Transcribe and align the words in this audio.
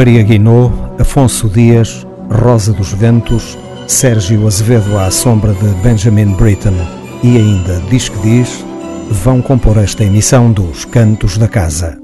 Maria 0.00 0.22
Guinot, 0.22 0.72
Afonso 0.98 1.46
Dias, 1.46 2.06
Rosa 2.30 2.72
dos 2.72 2.90
Ventos, 2.90 3.58
Sérgio 3.86 4.46
Azevedo 4.46 4.96
à 4.96 5.10
sombra 5.10 5.52
de 5.52 5.68
Benjamin 5.82 6.32
Britten 6.32 6.72
e 7.22 7.36
ainda 7.36 7.78
Diz 7.90 8.08
que 8.08 8.18
Diz, 8.20 8.64
vão 9.10 9.42
compor 9.42 9.76
esta 9.76 10.02
emissão 10.02 10.52
dos 10.52 10.86
Cantos 10.86 11.36
da 11.36 11.46
Casa. 11.46 11.98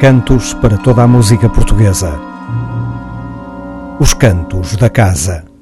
Cantos 0.00 0.54
para 0.54 0.76
toda 0.76 1.04
a 1.04 1.06
música 1.06 1.48
portuguesa. 1.48 2.18
Os 4.00 4.12
Cantos 4.12 4.74
da 4.74 4.90
Casa. 4.90 5.53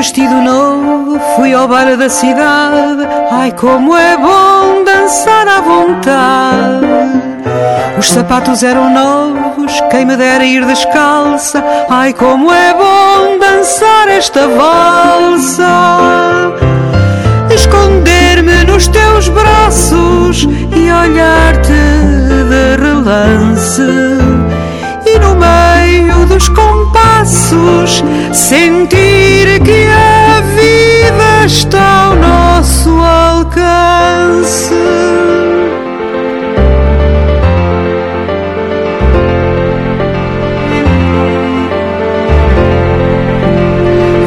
Vestido 0.00 0.40
novo, 0.40 1.20
fui 1.36 1.52
ao 1.52 1.68
bar 1.68 1.94
da 1.94 2.08
cidade. 2.08 3.06
Ai, 3.30 3.52
como 3.52 3.94
é 3.94 4.16
bom 4.16 4.82
dançar 4.82 5.46
à 5.46 5.60
vontade. 5.60 6.86
Os 7.98 8.08
sapatos 8.08 8.62
eram 8.62 8.88
novos, 8.94 9.78
quem 9.90 10.06
me 10.06 10.16
dera 10.16 10.42
ir 10.42 10.64
descalça. 10.64 11.62
Ai, 11.90 12.14
como 12.14 12.50
é 12.50 12.72
bom 12.72 13.38
dançar 13.38 14.08
esta 14.08 14.48
valsa. 14.48 15.68
Esconder-me 17.54 18.64
nos 18.64 18.88
teus 18.88 19.28
braços 19.28 20.48
e 20.74 20.90
olhar-te 20.90 21.72
de 22.48 22.82
relance. 22.82 23.82
E 25.04 25.18
no 25.18 25.34
meio 25.34 25.69
dos 26.30 26.48
compassos 26.48 28.04
sentir 28.32 29.60
que 29.64 29.86
a 29.88 30.40
vida 30.40 31.44
está 31.44 32.04
ao 32.04 32.14
nosso 32.14 32.90
alcance. 32.90 34.72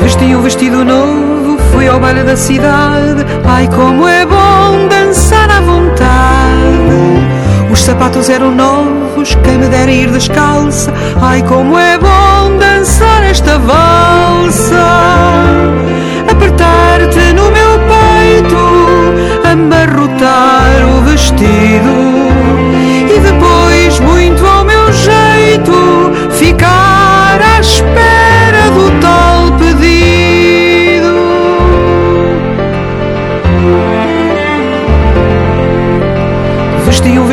Vesti 0.02 0.36
um 0.36 0.42
vestido 0.42 0.84
novo, 0.84 1.58
fui 1.72 1.88
ao 1.88 2.02
baile 2.02 2.24
da 2.24 2.36
cidade. 2.36 3.26
Ai, 3.46 3.70
como 3.70 4.06
é 4.10 4.26
bom 4.26 4.90
dançar 4.90 5.50
à 5.50 5.62
vontade. 5.62 6.13
Os 7.84 7.88
sapatos 7.88 8.30
eram 8.30 8.56
novos, 8.56 9.36
quem 9.44 9.58
me 9.58 9.68
dera 9.68 9.92
ir 9.92 10.10
descalça. 10.10 10.90
Ai, 11.22 11.44
como 11.44 11.78
é 11.78 11.98
bom 11.98 12.58
dançar 12.58 13.22
esta 13.24 13.60
valsa. 13.60 14.86
Apertar-te 16.32 17.34
no 17.34 17.52
meu 17.52 17.80
peito, 17.92 19.52
amarrotar 19.52 20.98
o 20.98 21.02
vestido. 21.02 22.13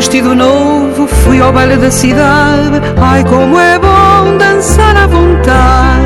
Vestido 0.00 0.34
novo, 0.34 1.06
fui 1.06 1.42
ao 1.42 1.52
baile 1.52 1.76
da 1.76 1.90
cidade. 1.90 2.80
Ai, 2.98 3.22
como 3.22 3.60
é 3.60 3.78
bom 3.78 4.38
dançar 4.38 4.96
à 4.96 5.06
vontade. 5.06 6.00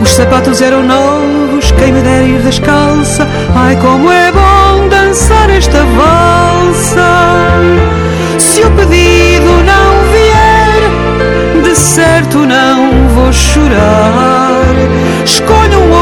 Os 0.00 0.10
sapatos 0.14 0.62
eram 0.62 0.82
novos, 0.82 1.70
quem 1.72 1.92
me 1.92 2.00
dera 2.00 2.24
ir 2.24 2.40
descalça. 2.40 3.28
Ai, 3.54 3.76
como 3.76 4.10
é 4.10 4.32
bom 4.32 4.88
dançar 4.88 5.50
esta 5.50 5.84
valsa. 5.84 7.06
Se 8.38 8.62
o 8.62 8.70
pedido 8.70 9.50
não 9.72 9.90
vier, 10.14 11.62
de 11.62 11.76
certo 11.76 12.38
não 12.38 13.08
vou 13.08 13.30
chorar. 13.30 14.64
Escolho 15.22 15.80
um 15.80 15.92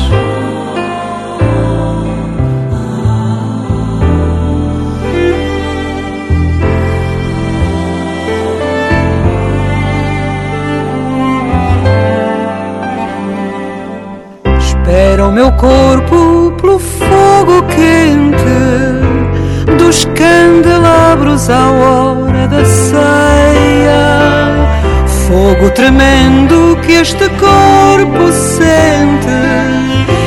Espera 14.57 15.27
o 15.27 15.31
meu 15.31 15.51
corpo 15.53 16.53
pelo 16.59 16.79
fogo 16.79 17.63
quente 17.75 18.00
à 21.31 21.71
hora 21.71 22.45
da 22.47 22.65
ceia. 22.65 24.01
Fogo 25.25 25.71
tremendo 25.71 26.77
que 26.81 26.91
este 26.91 27.29
corpo 27.29 28.31
sente 28.33 29.31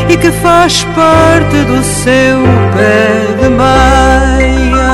e 0.08 0.16
que 0.16 0.32
faz 0.32 0.84
parte 0.94 1.56
do 1.64 1.82
seu 1.84 2.38
pé 2.74 3.26
de 3.38 3.50
meia. 3.50 4.84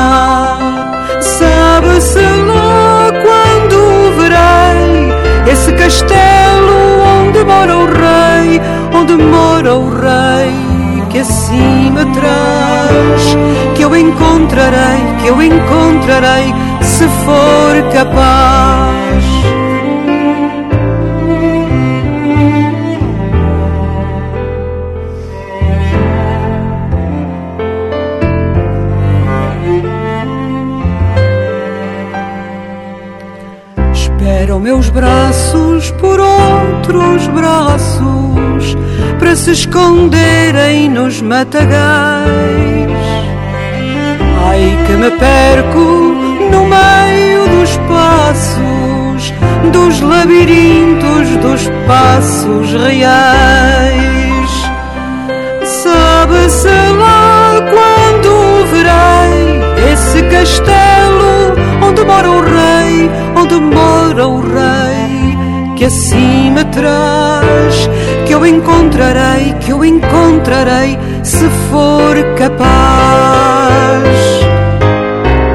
Sabe-se 1.21 2.19
lá 2.19 3.11
quando 3.23 4.13
verei 4.19 5.53
esse 5.53 5.73
castelo 5.75 7.03
onde 7.21 7.45
mora 7.45 7.77
o 7.77 7.87
rei, 7.87 8.61
onde 8.93 9.15
mora 9.15 9.75
o 9.77 9.89
rei 9.91 10.60
assim 11.19 11.91
me 11.91 12.05
traz, 12.13 13.37
que 13.75 13.83
eu 13.83 13.97
encontrarei, 13.97 15.01
que 15.21 15.27
eu 15.27 15.43
encontrarei, 15.43 16.55
se 16.81 17.05
for 17.25 17.93
capaz. 17.93 19.25
Espero 33.93 34.61
meus 34.61 34.89
braços 34.91 35.91
por 35.93 36.21
outros 36.21 37.27
braços 37.29 38.30
para 39.31 39.37
se 39.37 39.53
esconderem 39.53 40.91
nos 40.91 41.23
matagais. 41.23 41.71
Ai 44.49 44.77
que 44.85 44.93
me 44.95 45.11
perco 45.13 45.79
no 46.51 46.65
meio 46.67 47.47
dos 47.47 47.77
passos, 47.87 49.33
dos 49.73 50.01
labirintos 50.01 51.29
dos 51.43 51.71
passos 51.87 52.73
reais. 52.73 54.51
Sabe-se 55.63 56.69
lá 56.99 57.55
quando 57.71 58.67
verei 58.73 59.93
esse 59.93 60.23
castelo 60.25 61.55
onde 61.87 62.05
mora 62.05 62.29
o 62.29 62.41
rei, 62.41 63.09
onde 63.37 63.55
mora 63.61 64.27
o 64.27 64.41
rei, 64.41 64.90
que 65.81 65.87
assim 65.87 66.51
me 66.51 66.63
traz 66.65 67.89
que 68.27 68.35
eu 68.35 68.45
encontrarei, 68.45 69.55
que 69.61 69.71
eu 69.73 69.83
encontrarei, 69.83 70.99
se 71.23 71.49
for 71.71 72.15
capaz. 72.37 72.69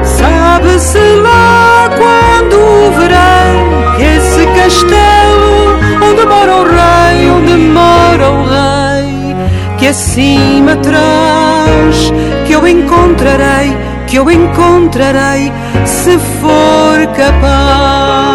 Sabe-se 0.02 0.98
lá 0.98 1.88
quando 1.96 2.58
verei 2.98 4.16
esse 4.16 4.44
castelo 4.46 5.78
onde 6.02 6.26
mora 6.26 6.56
o 6.56 6.64
rei, 6.64 7.30
onde 7.30 7.56
mora 7.56 8.28
o 8.28 8.42
rei, 8.48 9.36
que 9.78 9.86
assim 9.86 10.60
me 10.60 10.74
traz, 10.74 12.12
que 12.44 12.52
eu 12.52 12.66
encontrarei, 12.66 13.76
que 14.08 14.16
eu 14.16 14.28
encontrarei, 14.28 15.52
se 15.84 16.18
for 16.18 17.06
capaz. 17.14 18.25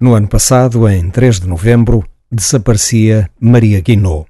No 0.00 0.14
ano 0.14 0.28
passado, 0.28 0.88
em 0.88 1.10
3 1.10 1.40
de 1.40 1.46
novembro, 1.46 2.02
desaparecia 2.32 3.28
Maria 3.38 3.82
Guinot. 3.82 4.24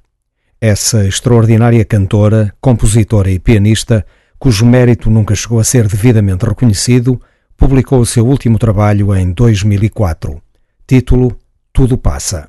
Essa 0.61 1.07
extraordinária 1.07 1.85
cantora, 1.85 2.53
compositora 2.61 3.31
e 3.31 3.39
pianista, 3.39 4.05
cujo 4.37 4.67
mérito 4.67 5.09
nunca 5.09 5.33
chegou 5.37 5.61
a 5.61 5.65
ser 5.65 5.87
devidamente 5.87 6.45
reconhecido, 6.45 7.21
publicou 7.57 8.01
o 8.01 8.07
seu 8.07 8.27
último 8.27 8.59
trabalho 8.59 9.15
em 9.15 9.31
2004. 9.31 10.43
Título 10.89 11.37
Tudo 11.73 11.97
Passa. 11.97 12.49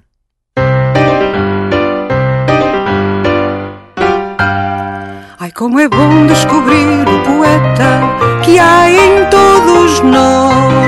Ai, 5.39 5.51
como 5.51 5.79
é 5.79 5.87
bom 5.87 6.25
descobrir 6.25 7.07
o 7.07 7.23
poeta 7.23 8.01
que 8.43 8.57
há 8.57 8.89
em 8.89 9.29
todos 9.29 10.01
nós 10.01 10.80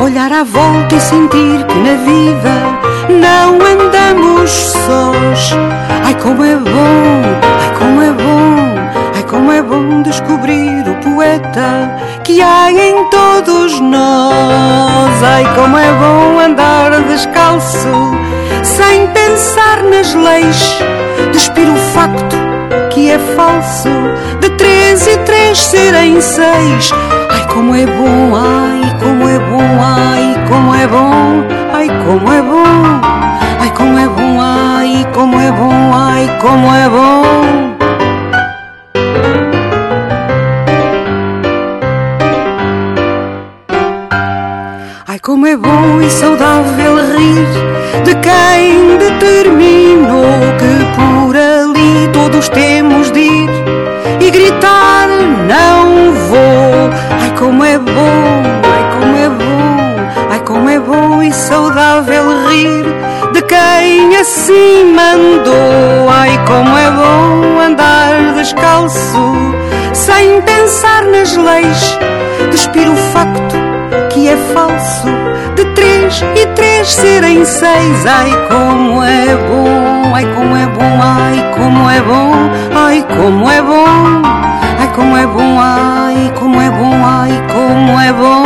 olhar 0.00 0.32
à 0.32 0.44
volta 0.44 0.94
e 0.94 1.00
sentir 1.00 1.64
que 1.66 1.78
na 1.78 1.94
vida 2.04 2.82
não 3.08 3.54
andamos 3.54 4.50
sós. 4.50 5.56
Ai 6.04 6.14
como 6.14 6.44
é 6.44 6.56
bom, 6.56 7.22
ai 7.60 7.78
como 7.78 8.02
é 8.02 8.10
bom, 8.10 8.90
ai 9.14 9.22
como 9.24 9.52
é 9.52 9.62
bom 9.62 10.02
descobrir 10.02 10.84
o 10.88 10.94
poeta 10.96 11.90
que 12.24 12.40
há 12.40 12.70
em 12.70 13.08
todos 13.10 13.80
nós. 13.80 15.22
Ai 15.22 15.44
como 15.54 15.76
é 15.76 15.92
bom 15.92 16.38
andar 16.40 16.92
descalço, 17.02 17.88
sem 18.62 19.06
pensar 19.08 19.82
nas 19.84 20.14
leis, 20.14 20.78
despir 21.32 21.68
o 21.68 21.76
facto 21.94 22.36
que 22.90 23.10
é 23.10 23.18
falso, 23.36 23.88
de 24.40 24.50
três 24.50 25.06
e 25.06 25.16
três 25.18 25.58
serem 25.58 26.20
seis. 26.20 26.92
Ai 27.30 27.46
como 27.52 27.74
é 27.74 27.86
bom, 27.86 28.36
ai 28.36 28.98
como 29.00 29.28
é 29.28 29.38
ai 29.80 30.34
como 30.48 30.74
é 30.74 30.86
bom, 30.86 31.44
ai 31.72 31.88
como 32.04 32.32
é 32.32 32.42
bom, 32.42 33.00
ai 33.60 33.70
como 33.70 33.98
é 33.98 34.08
bom, 34.08 34.40
ai 34.40 35.06
como 35.12 35.40
é 35.40 35.52
bom, 35.52 35.94
ai 35.94 36.38
como 36.40 36.74
é 36.74 36.88
bom. 36.88 37.22
Ai 45.08 45.18
como 45.18 45.46
é 45.46 45.56
bom 45.56 46.00
e 46.00 46.10
saudável 46.10 46.96
rir 47.16 47.46
de 48.04 48.14
quem 48.16 48.98
determinou 48.98 49.71
leis, 71.42 71.98
despir 72.50 72.88
o 72.88 72.96
facto 73.12 73.56
que 74.10 74.28
é 74.28 74.36
falso 74.54 75.08
de 75.56 75.64
três 75.74 76.22
e 76.36 76.46
três 76.54 76.88
serem 76.88 77.44
seis. 77.44 78.06
Ai 78.06 78.30
como 78.48 79.02
é 79.02 79.36
bom, 79.36 80.14
ai 80.14 80.26
como 80.34 80.56
é 80.56 80.66
bom, 80.66 81.00
ai 81.00 81.50
como 81.56 81.90
é 81.90 82.00
bom, 82.00 82.32
ai 82.74 83.06
como 83.16 83.50
é 83.50 83.62
bom, 83.62 84.22
ai 84.78 84.88
como 84.94 85.16
é 85.16 85.26
bom, 85.26 85.60
ai 85.60 86.32
como 86.38 86.60
é 86.60 86.70
bom, 86.70 87.04
ai 87.04 87.42
como 87.52 88.00
é 88.00 88.12
bom. 88.12 88.42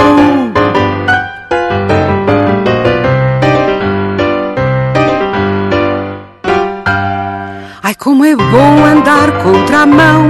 Ai 7.83 7.95
como 7.95 8.25
é 8.25 8.35
bom 8.35 8.85
andar 8.85 9.31
contra 9.43 9.81
a 9.81 9.87
mão, 9.87 10.29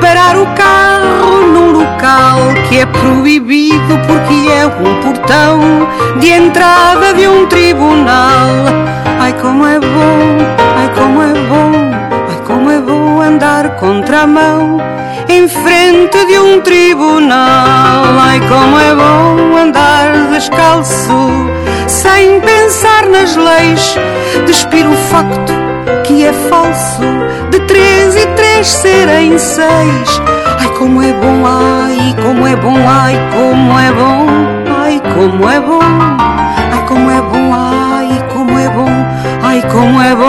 parar 0.00 0.36
o 0.36 0.46
carro 0.54 0.85
local 2.06 2.54
que 2.68 2.78
é 2.78 2.86
proibido 2.86 3.98
porque 4.06 4.50
é 4.52 4.66
um 4.66 5.00
portão 5.02 5.88
de 6.20 6.30
entrada 6.30 7.12
de 7.12 7.26
um 7.26 7.46
tribunal. 7.46 8.48
Ai 9.18 9.32
como 9.32 9.66
é 9.66 9.80
bom, 9.80 10.38
ai 10.76 10.88
como 10.94 11.22
é 11.22 11.32
bom, 11.48 11.72
ai 12.30 12.40
como 12.46 12.70
é 12.70 12.80
bom 12.80 13.20
andar 13.20 13.76
contra 13.76 14.20
a 14.20 14.26
mão 14.26 14.78
em 15.28 15.48
frente 15.48 16.24
de 16.26 16.38
um 16.38 16.60
tribunal. 16.60 18.04
Ai 18.20 18.40
como 18.40 18.78
é 18.78 18.94
bom 18.94 19.56
andar 19.56 20.12
descalço, 20.30 21.30
sem 21.88 22.40
pensar 22.40 23.06
nas 23.06 23.34
leis, 23.34 23.96
despir 24.46 24.86
o 24.86 24.96
facto 25.10 25.52
que 26.04 26.24
é 26.24 26.32
falso 26.32 27.02
de 27.50 27.58
três 27.60 28.14
e 28.14 28.26
três 28.36 28.68
serem 28.68 29.36
seis. 29.38 30.20
Como 30.78 31.02
é 31.02 31.10
bom, 31.10 31.42
ai 31.46 32.14
como 32.22 32.46
é 32.46 32.54
bom, 32.54 32.76
ai 32.86 33.16
como 33.32 33.78
é 33.78 33.92
bom, 33.92 34.26
ai 34.78 35.00
como 35.14 35.48
é 35.50 35.60
bom, 35.60 35.80
ai 35.80 36.84
como 36.86 37.10
é 37.10 37.20
bom, 37.22 37.54
ai 37.54 38.20
como 38.28 38.58
é 38.58 38.68
bom, 38.68 38.96
como. 40.12 40.25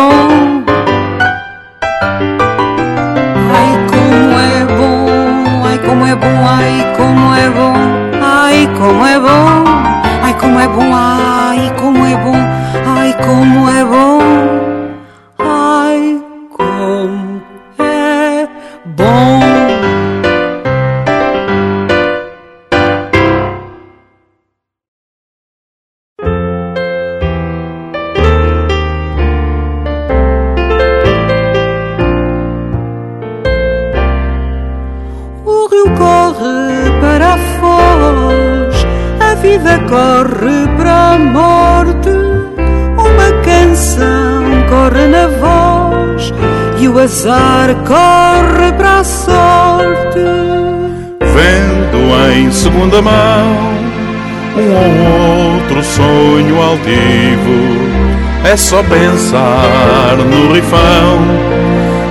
Só 58.77 58.84
pensar 58.84 60.17
no 60.17 60.53
rifão 60.53 61.19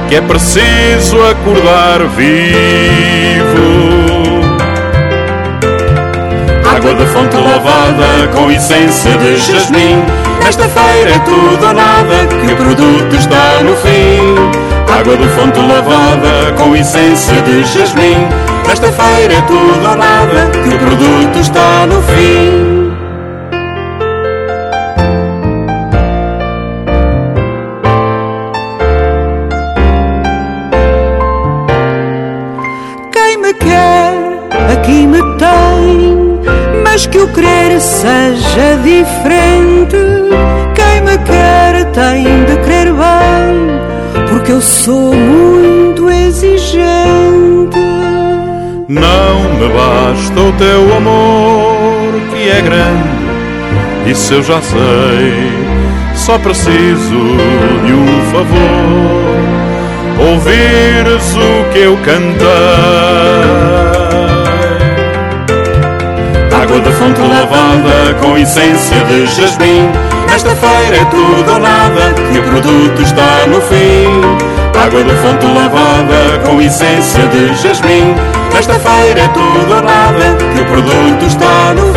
que 0.08 0.16
é 0.16 0.20
preciso 0.20 1.16
acordar 1.22 2.00
vivo. 2.16 3.66
Água 6.68 6.94
de 6.94 7.06
fonte 7.06 7.36
lavada 7.36 8.28
com 8.34 8.50
essência 8.50 9.12
de 9.12 9.36
jasmim. 9.36 10.02
Nesta 10.42 10.64
feira 10.64 11.10
é 11.10 11.18
tudo 11.20 11.66
ou 11.66 11.72
nada 11.72 12.26
que 12.26 12.52
o 12.52 12.56
produto 12.56 13.14
está 13.14 13.62
no 13.62 13.76
fim. 13.76 14.34
Água 14.92 15.16
de 15.16 15.28
fonte 15.28 15.60
lavada 15.60 16.52
com 16.56 16.74
essência 16.74 17.42
de 17.42 17.62
jasmim. 17.64 18.26
Nesta 18.66 18.88
feira 18.88 19.34
é 19.34 19.40
tudo 19.42 19.88
ou 19.88 19.96
nada 19.96 20.50
que 20.50 20.74
o 20.74 20.78
produto 20.78 21.38
está 21.38 21.86
no 21.86 22.02
fim. 22.02 22.65
Seja 38.96 39.04
diferente. 39.04 39.96
Quem 40.74 41.00
me 41.02 41.18
quer 41.18 41.84
tem 41.92 42.44
de 42.44 42.56
querer 42.64 42.92
bem, 42.92 44.26
porque 44.28 44.52
eu 44.52 44.60
sou 44.60 45.14
muito 45.14 46.08
exigente. 46.10 47.78
Não 48.88 49.40
me 49.58 49.68
basta 49.68 50.40
o 50.40 50.52
teu 50.52 50.96
amor, 50.96 52.12
que 52.30 52.48
é 52.48 52.60
grande, 52.62 54.10
isso 54.10 54.34
eu 54.34 54.42
já 54.42 54.60
sei. 54.62 55.66
Só 56.14 56.38
preciso 56.38 57.36
de 57.84 57.92
um 57.92 58.22
favor, 58.32 59.36
ouvires 60.30 61.36
o 61.36 61.72
que 61.72 61.78
eu 61.80 61.96
cantei. 61.98 63.75
Da 66.76 66.92
fonte 66.92 67.20
lavada 67.20 68.14
com 68.20 68.36
essência 68.36 68.98
de 69.08 69.26
jasmim. 69.26 69.90
Nesta 70.30 70.54
feira 70.54 70.96
é 70.98 71.04
tudo 71.06 71.52
ou 71.52 71.58
nada, 71.58 72.12
que 72.30 72.38
o 72.38 72.42
produto 72.42 73.02
está 73.02 73.46
no 73.48 73.60
fim. 73.62 74.20
Água 74.78 75.02
da 75.02 75.14
fonte 75.14 75.46
lavada 75.46 76.38
com 76.44 76.60
essência 76.60 77.26
de 77.28 77.54
jasmim. 77.54 78.14
Nesta 78.52 78.74
feira 78.74 79.20
é 79.20 79.28
tudo 79.28 79.74
ou 79.74 79.82
nada, 79.82 80.36
que 80.54 80.60
o 80.60 80.66
produto 80.66 81.24
está 81.26 81.72
no 81.74 81.94
fim. 81.94 81.95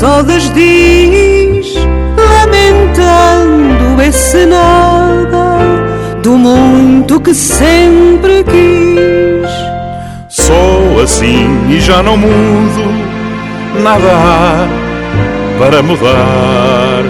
Só 0.00 0.22
desdiz, 0.22 1.74
lamentando 2.16 4.00
esse 4.00 4.46
nada 4.46 5.58
do 6.22 6.38
muito 6.38 7.20
que 7.20 7.34
sempre 7.34 8.42
quis. 8.44 9.50
Sou 10.26 11.02
assim 11.02 11.66
e 11.68 11.78
já 11.80 12.02
não 12.02 12.16
mudo, 12.16 12.82
nada 13.82 14.10
há 14.10 14.66
para 15.58 15.82
mudar. 15.82 17.04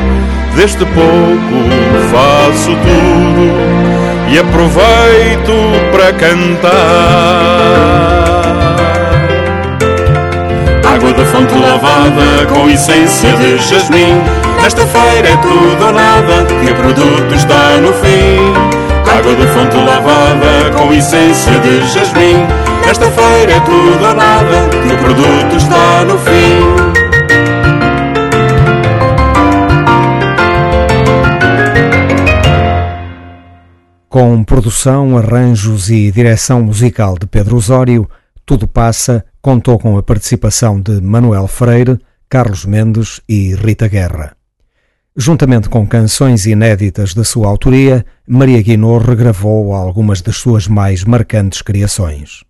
Desde 0.56 0.85
pouco 0.85 1.70
faço 2.11 2.70
tudo 2.70 3.52
e 4.32 4.38
aproveito 4.40 5.52
para 5.92 6.12
cantar. 6.14 7.40
Da 11.21 11.27
fonte 11.27 11.55
lavada 11.55 12.47
com 12.47 12.67
essência 12.71 13.31
de 13.37 13.59
jasmim. 13.59 14.23
Nesta 14.62 14.87
feira 14.87 15.29
é 15.29 15.37
tudo 15.37 15.85
ou 15.85 15.93
nada, 15.93 16.47
que 16.47 16.73
o 16.73 16.75
produto 16.77 17.35
está 17.35 17.77
no 17.77 17.93
fim. 17.93 18.55
Água 19.07 19.35
de 19.35 19.47
fonte 19.49 19.77
lavada 19.77 20.71
com 20.79 20.91
essência 20.95 21.53
de 21.61 21.87
jasmim. 21.89 22.37
Nesta 22.87 23.11
feira 23.11 23.53
é 23.53 23.61
tudo 23.61 24.03
ou 24.03 24.15
nada, 24.15 24.69
que 24.71 24.95
o 24.95 24.99
produto 24.99 25.57
está 25.57 26.05
no 26.07 26.19
fim. 26.19 27.00
Com 34.09 34.43
produção, 34.43 35.19
arranjos 35.19 35.91
e 35.91 36.11
direção 36.11 36.62
musical 36.62 37.17
de 37.19 37.27
Pedro 37.27 37.57
Osório, 37.57 38.09
Tudo 38.47 38.67
Passa 38.67 39.25
contou 39.42 39.78
com 39.78 39.97
a 39.97 40.02
participação 40.02 40.80
de 40.80 41.00
Manuel 41.00 41.47
Freire, 41.47 41.99
Carlos 42.28 42.64
Mendes 42.64 43.20
e 43.28 43.54
Rita 43.54 43.88
Guerra. 43.88 44.37
Juntamente 45.16 45.68
com 45.68 45.87
canções 45.87 46.47
inéditas 46.47 47.14
da 47.14 47.25
sua 47.25 47.49
autoria, 47.49 48.04
Maria 48.26 48.62
Guinot 48.62 49.04
regravou 49.04 49.75
algumas 49.75 50.23
das 50.23 50.37
suas 50.37 50.68
mais 50.68 51.04
marcantes 51.04 51.62
criações. 51.62 52.44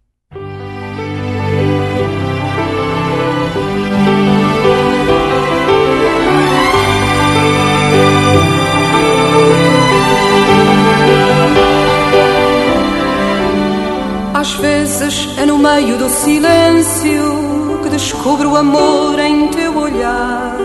Meio 15.60 15.98
do 15.98 16.08
silêncio 16.08 17.80
que 17.82 17.90
descubro 17.90 18.52
o 18.52 18.56
amor 18.56 19.18
em 19.18 19.48
teu 19.48 19.76
olhar. 19.76 20.56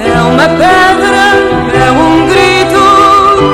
É 0.00 0.20
uma 0.22 0.48
pedra, 0.48 1.24
é 1.72 1.90
um 1.92 2.26
grito 2.26 2.82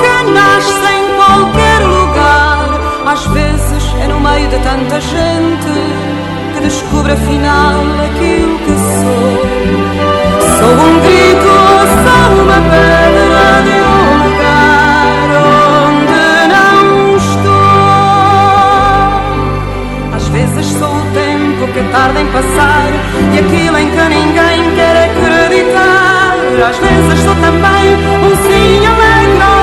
que 0.00 0.30
nasce 0.30 0.88
em 0.96 1.06
qualquer 1.16 1.80
lugar. 1.86 2.80
Às 3.06 3.26
vezes 3.26 3.94
é 4.00 4.08
no 4.08 4.20
meio 4.20 4.48
de 4.48 4.58
tanta 4.60 4.98
gente 5.00 5.74
que 6.54 6.60
descubro 6.60 7.12
afinal 7.12 7.80
aquilo 8.06 8.58
que 8.60 8.74
sou. 8.96 9.68
Sou 10.56 10.72
um 10.72 11.00
grito, 11.00 11.52
sou 12.04 12.42
uma 12.42 12.60
pedra 12.70 13.62
de 13.64 13.87
tarda 21.92 22.20
em 22.20 22.26
passar 22.26 22.88
e 23.34 23.38
aquilo 23.38 23.78
em 23.78 23.90
que 23.90 24.08
ninguém 24.08 24.74
quer 24.74 25.10
acreditar. 25.10 26.36
Às 26.68 26.76
vezes 26.78 27.24
sou 27.24 27.34
também 27.36 27.94
um 28.24 28.36
sim 28.46 28.86
alegre 28.86 29.57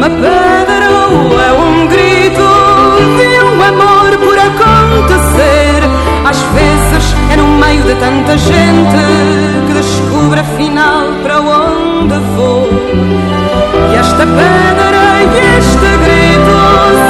uma 0.00 0.08
pedra 0.08 0.88
ou 1.10 1.38
é 1.38 1.52
um 1.52 1.86
grito 1.86 2.40
de 3.18 3.28
um 3.44 3.62
amor 3.62 4.16
por 4.16 4.38
acontecer. 4.38 5.82
Às 6.24 6.40
vezes 6.54 7.14
é 7.30 7.36
no 7.36 7.46
meio 7.58 7.82
de 7.82 7.94
tanta 7.96 8.38
gente 8.38 8.96
que 9.66 9.74
descubro 9.74 10.40
afinal 10.40 11.08
para 11.22 11.38
onde 11.42 12.18
vou. 12.34 12.66
E 13.92 13.96
esta 13.96 14.26
pedra 14.26 15.20
e 15.20 15.58
este 15.58 15.90
grito 16.04 16.56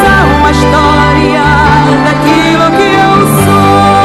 são 0.03 0.27
a 0.47 0.51
história 0.51 1.47
daquilo 2.07 2.67
que 2.77 2.89
eu 3.07 3.19
sou. 3.45 4.01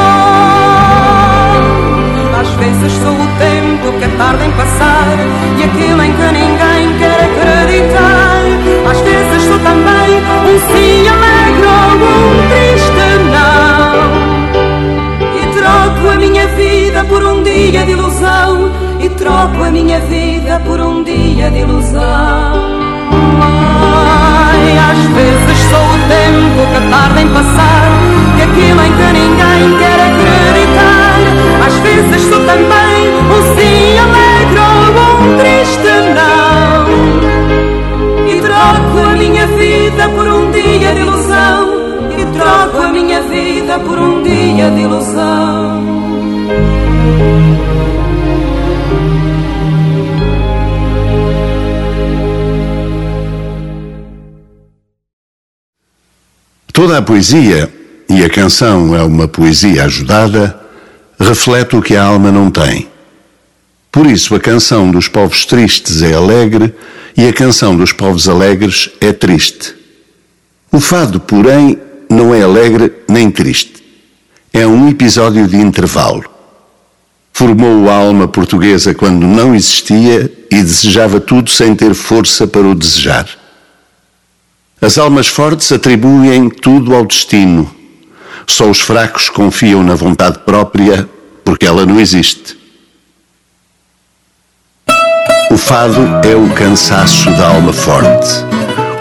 Às 2.39 2.49
vezes 2.59 2.91
sou 3.01 3.13
o 3.13 3.27
tempo 3.39 3.85
que 3.99 4.07
tarda 4.15 4.45
em 4.45 4.51
passar 4.51 5.17
Sim, 10.71 11.07
alegro 11.07 11.69
ou 12.01 12.15
triste 12.49 13.07
não. 13.33 13.95
E 15.39 15.41
troco 15.57 16.03
a 16.09 16.15
minha 16.17 16.47
vida 16.47 17.03
por 17.05 17.23
um 17.23 17.43
dia 17.43 17.85
de 17.85 17.91
ilusão. 17.91 18.71
E 18.99 19.09
troco 19.09 19.63
a 19.63 19.71
minha 19.71 19.99
vida 20.01 20.61
por 20.65 20.79
um 20.79 21.03
dia 21.03 21.49
de 21.51 21.59
ilusão. 21.59 22.85
Ai, 23.87 24.77
às 24.91 24.99
vezes 25.15 25.57
sou 25.69 25.85
o 25.85 25.99
tempo 26.07 26.59
que 26.73 26.79
tarda 26.89 27.21
em 27.21 27.29
passar, 27.29 27.89
que 28.35 28.41
aquilo 28.43 28.81
em 28.81 28.91
que 28.93 29.07
ninguém 29.13 29.77
quer 29.77 29.99
acreditar. 30.09 31.19
Às 31.67 31.75
vezes 31.79 32.21
sou 32.29 32.39
também 32.45 32.97
um 33.29 33.41
sim 33.55 33.97
alegro 33.99 34.65
ou 34.97 35.13
um 35.21 35.37
triste 35.37 35.91
não. 36.15 36.85
E 38.27 38.31
troco 38.41 38.97
a 39.11 39.15
minha 39.15 39.45
vida 39.47 40.03
por 40.09 40.27
um 40.27 40.34
dia 40.65 40.93
de 40.93 40.99
ilusão. 41.01 41.85
E 42.17 42.37
troco 42.37 42.77
a 42.77 42.91
minha 42.91 43.21
vida 43.21 43.79
por 43.79 43.99
um 43.99 44.23
dia 44.23 44.71
de 44.71 44.81
ilusão. 44.81 45.95
Toda 56.73 56.97
a 56.97 57.01
poesia, 57.01 57.71
e 58.09 58.23
a 58.23 58.29
canção 58.29 58.95
é 58.95 59.01
uma 59.01 59.27
poesia 59.27 59.85
ajudada, 59.85 60.59
reflete 61.17 61.75
o 61.75 61.81
que 61.81 61.95
a 61.95 62.03
alma 62.03 62.31
não 62.31 62.51
tem. 62.51 62.89
Por 63.91 64.05
isso, 64.05 64.35
a 64.35 64.39
canção 64.41 64.91
dos 64.91 65.07
povos 65.07 65.45
tristes 65.45 66.01
é 66.01 66.13
alegre 66.13 66.75
e 67.15 67.25
a 67.27 67.33
canção 67.33 67.77
dos 67.77 67.93
povos 67.93 68.27
alegres 68.27 68.89
é 68.99 69.13
triste. 69.13 69.84
O 70.75 70.79
fado, 70.81 71.21
porém, 71.21 71.79
não 72.09 72.35
é 72.35 72.41
alegre 72.41 72.91
nem 73.07 73.31
triste. 73.31 73.81
É 74.51 74.67
um 74.67 74.89
episódio 74.89 75.47
de 75.47 75.55
intervalo. 75.55 76.25
Formou 77.31 77.89
a 77.89 77.95
alma 77.95 78.27
portuguesa 78.27 78.93
quando 78.93 79.25
não 79.25 79.55
existia 79.55 80.29
e 80.51 80.55
desejava 80.61 81.21
tudo 81.21 81.49
sem 81.49 81.73
ter 81.73 81.93
força 81.93 82.45
para 82.45 82.67
o 82.67 82.75
desejar. 82.75 83.25
As 84.81 84.97
almas 84.97 85.27
fortes 85.27 85.71
atribuem 85.71 86.49
tudo 86.49 86.93
ao 86.93 87.05
destino. 87.05 87.73
Só 88.45 88.69
os 88.69 88.81
fracos 88.81 89.29
confiam 89.29 89.81
na 89.81 89.95
vontade 89.95 90.39
própria, 90.39 91.09
porque 91.45 91.65
ela 91.65 91.85
não 91.85 92.01
existe. 92.01 92.57
O 95.49 95.57
fado 95.57 96.01
é 96.27 96.35
o 96.35 96.49
cansaço 96.53 97.31
da 97.31 97.47
alma 97.47 97.71
forte, 97.71 98.43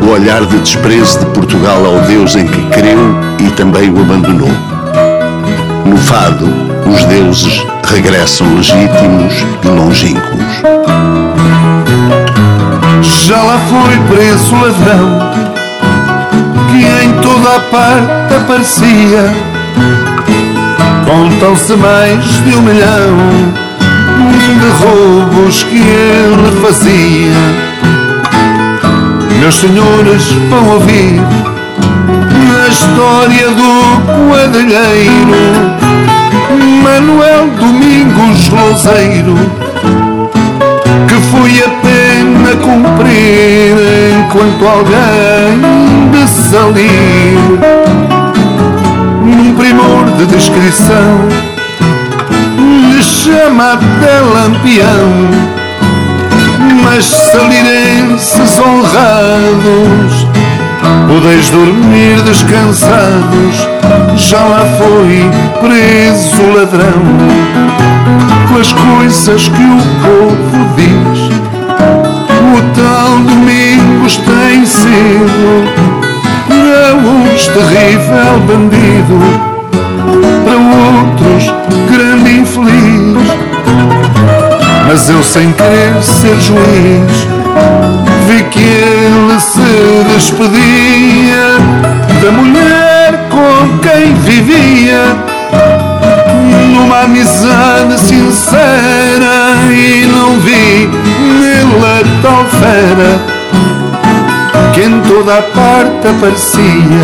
o 0.05 0.11
olhar 0.11 0.45
de 0.45 0.59
desprezo 0.59 1.21
de 1.21 1.27
Portugal 1.27 1.85
ao 1.85 2.01
Deus 2.03 2.37
em 2.37 2.47
que 2.47 2.63
creu 2.67 2.99
e 3.39 3.51
também 3.53 3.91
o 3.91 4.01
abandonou. 4.01 4.51
No 5.87 5.97
fado, 5.97 6.47
os 6.87 7.05
deuses 7.05 7.65
regressam 7.85 8.47
legítimos 8.55 9.35
e 9.63 9.69
longínquos. 9.69 10.63
Já 13.03 13.43
lá 13.43 13.59
foi 13.71 14.17
preso 14.17 14.55
o 14.55 14.61
ladrão 14.61 15.31
que 16.71 17.05
em 17.05 17.13
toda 17.23 17.57
a 17.57 17.61
parte 17.61 18.35
aparecia. 18.35 19.35
Contam-se 21.07 21.75
mais 21.77 22.25
de 22.45 22.55
um 22.57 22.63
milhão 22.63 23.65
de 24.61 24.69
roubos 24.85 25.63
que 25.65 25.79
ele 25.79 26.61
fazia. 26.63 27.74
Meus 29.45 29.57
senhores 29.57 30.33
vão 30.49 30.71
ouvir 30.71 31.21
a 32.65 32.69
história 32.69 33.51
do 33.51 34.33
quadrilheiro. 34.33 35.45
Manuel 36.83 37.51
Domingos 37.61 38.49
Louzeiro 38.49 39.35
que 41.07 41.15
foi 41.31 41.63
a 41.63 41.69
pena 41.83 42.57
cumprir 42.57 43.77
enquanto 44.19 44.67
alguém 44.67 46.11
de 46.11 46.27
salir 46.27 47.39
num 49.27 49.55
primor 49.57 50.07
de 50.17 50.25
descrição 50.25 51.29
lhe 52.57 53.03
chama 53.03 53.75
até 53.75 54.21
lampião 54.21 55.54
mas 56.85 57.05
salirenses 57.07 58.61
honrados 58.61 60.27
podeis 61.09 61.51
dormir 61.51 62.23
descansados 62.23 63.69
já 64.17 64.39
lá 64.39 64.65
foi 64.79 65.31
preso 65.61 66.43
o 66.43 66.57
ladrão 66.57 67.55
as 68.61 68.73
coisas 68.73 69.49
que 69.49 69.63
o 69.63 69.79
povo 70.03 70.75
diz. 70.77 71.19
O 72.31 72.61
tal 72.73 73.19
Domingos 73.19 74.17
tem 74.19 74.65
sido 74.65 75.65
para 76.47 76.95
uns 76.95 77.47
terrível 77.49 78.39
bandido, 78.47 79.19
para 80.45 80.57
outros 80.57 81.53
grande. 81.91 82.04
Mas 84.95 85.11
eu 85.11 85.25
sem 85.25 85.51
querer 85.51 86.01
ser 86.01 86.41
juiz 86.41 87.27
vi 88.29 88.45
que 88.45 88.61
ele 88.61 89.41
se 89.41 90.05
despedia 90.15 91.59
da 92.23 92.31
mulher 92.31 93.27
com 93.29 93.79
quem 93.81 94.15
vivia 94.15 95.17
numa 96.73 97.01
amizade 97.01 97.99
sincera 97.99 99.57
e 99.69 100.07
não 100.07 100.39
vi 100.39 100.89
nela 101.41 102.05
tal 102.23 102.45
fera 102.45 103.21
que 104.73 104.83
em 104.83 105.01
toda 105.01 105.39
a 105.39 105.43
parte 105.43 106.07
aparecia. 106.07 107.03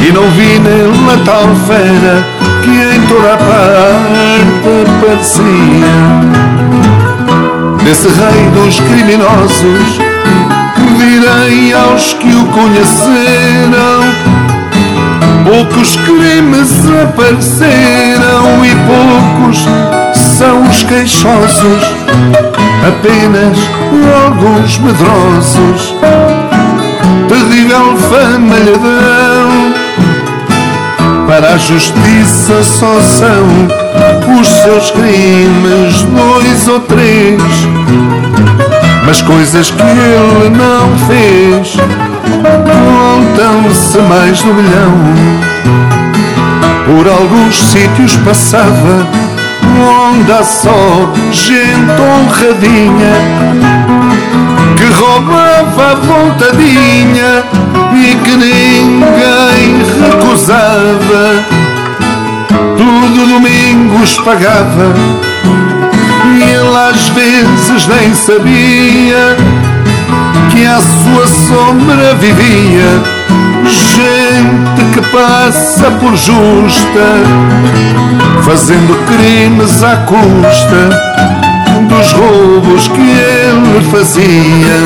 E 0.00 0.10
não 0.10 0.30
vi 0.30 0.58
nela 0.58 1.22
tal 1.26 1.48
fera 1.66 2.31
que 2.62 2.70
em 2.70 3.06
toda 3.06 3.34
a 3.34 3.36
parte 3.36 4.72
aparecia 4.82 5.94
desse 7.84 8.08
rei 8.08 8.50
dos 8.54 8.80
criminosos 8.80 9.98
virei 10.96 11.72
aos 11.74 12.14
que 12.14 12.34
o 12.34 12.46
conheceram 12.46 14.02
Poucos 15.44 15.96
crimes 15.96 16.70
apareceram 17.02 18.64
e 18.64 18.70
poucos 18.86 19.66
são 20.14 20.62
os 20.62 20.82
queixosos, 20.84 21.82
apenas 22.86 23.58
alguns 24.24 24.78
medrosos. 24.78 25.94
Terrível 27.28 27.96
fama 27.96 28.56
lhe 28.56 28.78
dão, 28.78 29.51
para 31.32 31.54
a 31.54 31.56
justiça 31.56 32.62
só 32.62 33.00
são 33.00 34.38
os 34.38 34.48
seus 34.48 34.90
crimes 34.90 36.02
dois 36.02 36.68
ou 36.68 36.80
três, 36.80 37.40
mas 39.06 39.22
coisas 39.22 39.70
que 39.70 39.80
ele 39.80 40.50
não 40.50 40.94
fez 41.06 41.74
Contam-se 42.68 43.98
mais 44.02 44.44
um 44.44 44.52
milhão. 44.52 44.92
Por 46.84 47.08
alguns 47.08 47.64
sítios 47.64 48.14
passava 48.16 49.06
Onde 50.10 50.32
há 50.32 50.42
só 50.42 51.10
gente 51.30 51.92
honradinha 51.98 53.14
Que 54.76 54.84
roubava 54.84 55.92
a 55.92 55.94
vontadinha 55.94 57.41
E 58.02 58.16
que 58.16 58.36
ninguém 58.36 59.82
recusava. 60.00 61.44
Tudo 62.76 63.26
domingos 63.26 64.16
pagava. 64.18 64.92
E 66.36 66.42
ele 66.42 66.76
às 66.90 67.08
vezes 67.10 67.86
nem 67.86 68.14
sabia 68.14 69.36
que 70.50 70.66
à 70.66 70.80
sua 70.80 71.26
sombra 71.26 72.14
vivia 72.14 73.22
gente 73.68 74.84
que 74.92 75.00
passa 75.10 75.90
por 76.00 76.16
justa, 76.16 77.06
fazendo 78.42 78.94
crimes 79.06 79.82
à 79.82 79.96
custa 79.98 80.90
dos 81.88 82.12
roubos 82.12 82.88
que 82.88 83.00
ele 83.00 83.90
fazia, 83.90 84.78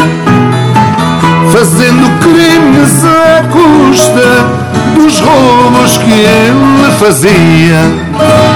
fazendo 1.56 2.06
crimes 2.20 3.02
à 3.06 3.42
custa 3.48 4.20
dos 4.94 5.20
roubos 5.20 5.96
que 5.96 6.12
ele 6.12 6.92
fazia. 6.98 8.55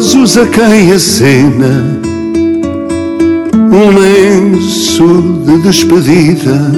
Ditosos 0.00 0.38
a 0.38 0.46
quem 0.46 0.92
acena 0.92 2.00
um 3.54 3.98
lenço 3.98 5.04
de 5.44 5.58
despedida. 5.58 6.72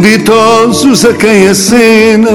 Ditosos 0.00 1.04
a 1.04 1.12
quem 1.12 1.48
acena 1.48 2.30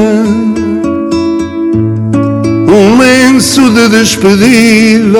um 2.69 2.97
lenço 2.99 3.67
de 3.71 3.89
despedida. 3.89 5.19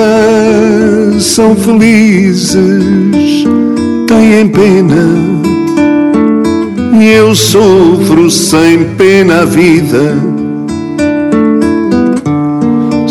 São 1.18 1.56
felizes, 1.56 2.54
têm 4.06 4.48
pena, 4.48 5.08
e 7.00 7.08
eu 7.08 7.34
sofro 7.34 8.30
sem 8.30 8.84
pena 8.96 9.40
a 9.40 9.44
vida 9.44 10.33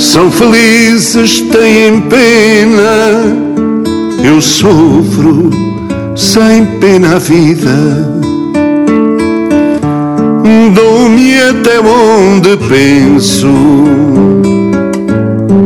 são 0.04 0.30
felizes, 0.30 1.40
têm 1.42 2.02
pena, 2.02 3.24
eu 4.24 4.42
sofro 4.42 5.50
sem 6.16 6.66
pena 6.80 7.16
a 7.16 7.20
vida. 7.20 8.14
Dou-me 10.76 11.42
até 11.42 11.80
onde 11.80 12.58
penso, 12.68 13.48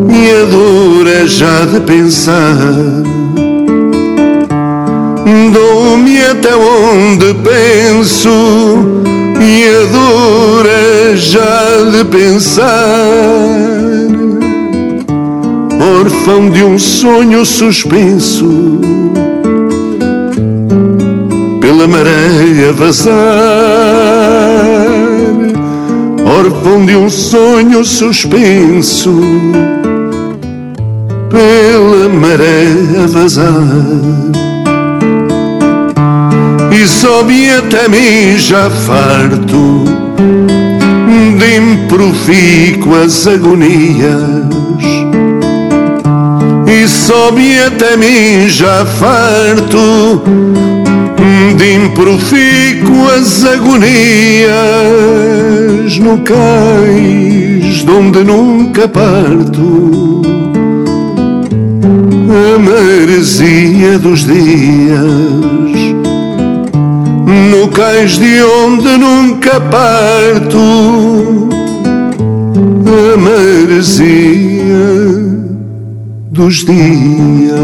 e 0.10 0.32
a 0.32 0.45
dor 0.45 1.08
é 1.08 1.26
já 1.26 1.65
de 1.65 1.80
pensar. 1.80 3.04
Dou-me 5.52 6.21
até 6.26 6.56
onde 6.56 7.34
penso, 7.34 8.30
e 9.41 9.65
a 9.67 9.86
dor 9.91 10.65
é 10.67 11.15
já 11.15 11.89
de 11.91 12.06
pensar 12.06 13.77
órfão 15.88 16.50
de 16.50 16.63
um 16.63 16.78
sonho 16.78 17.45
suspenso 17.45 18.82
pela 21.62 21.88
maré 21.88 22.71
vazar, 22.76 23.15
órfão 26.26 26.86
de 26.86 26.95
um 26.95 27.10
sonho 27.10 27.86
suspenso 27.86 29.21
pela 31.30 32.10
maré 32.10 32.65
vazar. 33.08 33.54
E 36.71 36.86
sobe 36.86 37.50
até 37.52 37.88
mim 37.88 38.38
já 38.38 38.69
farto 38.69 39.86
de 41.38 41.58
improfícuas 41.58 43.26
agonias 43.28 44.66
e 46.67 46.88
sobe 46.88 47.60
até 47.60 47.95
mim 47.95 48.49
já 48.49 48.86
farto 48.86 50.21
de 51.56 51.75
improfícuas 51.75 53.45
agonias 53.45 54.49
no 55.99 56.17
cais 56.19 57.86
de 57.86 57.91
onde 57.91 58.23
nunca 58.23 58.88
parto. 58.88 60.21
A 62.30 62.60
maresia 62.60 63.97
dos 63.97 64.25
dias 64.25 65.08
no 67.51 67.69
cais 67.69 68.17
de 68.17 68.43
onde 68.43 68.97
nunca 68.97 69.62
parto. 69.62 70.60
A 72.86 73.17
maresia 73.17 75.27
dos 76.38 76.58
dias. 76.58 77.58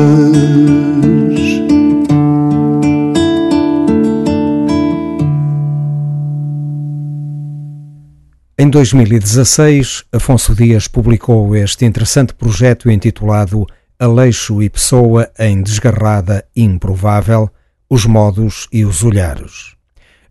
Em 8.58 8.68
2016, 8.68 10.06
Afonso 10.12 10.56
Dias 10.56 10.88
publicou 10.88 11.56
este 11.56 11.86
interessante 11.86 12.34
projeto 12.34 12.90
intitulado 12.90 13.68
Aleixo 14.00 14.64
e 14.64 14.72
Pessoa 14.72 15.30
em 15.38 15.62
Desgarrada 15.62 16.44
Improvável, 16.56 17.52
os 17.88 18.08
modos 18.08 18.68
e 18.74 18.84
os 18.84 19.04
olhares. 19.04 19.76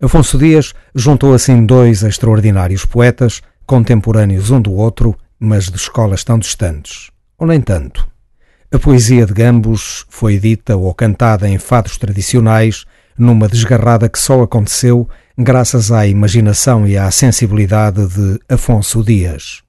Afonso 0.01 0.37
Dias 0.37 0.75
juntou 0.93 1.33
assim 1.33 1.65
dois 1.65 2.03
extraordinários 2.03 2.85
poetas, 2.85 3.41
contemporâneos 3.65 4.51
um 4.51 4.61
do 4.61 4.73
outro, 4.73 5.17
mas 5.39 5.69
de 5.69 5.77
escolas 5.77 6.25
tão 6.25 6.41
distantes. 6.41 7.13
Ou 7.39 7.47
nem 7.47 7.61
tanto. 7.61 8.12
A 8.75 8.79
poesia 8.79 9.27
de 9.27 9.35
Gambos 9.35 10.07
foi 10.09 10.39
dita 10.39 10.75
ou 10.77 10.95
cantada 10.95 11.47
em 11.47 11.59
fados 11.59 11.99
tradicionais, 11.99 12.87
numa 13.19 13.47
desgarrada 13.47 14.09
que 14.09 14.19
só 14.19 14.43
aconteceu 14.43 15.07
graças 15.37 15.93
à 15.93 16.07
imaginação 16.07 16.87
e 16.87 16.97
à 16.97 17.11
sensibilidade 17.11 18.07
de 18.07 18.41
Afonso 18.49 19.05
Dias. 19.05 19.63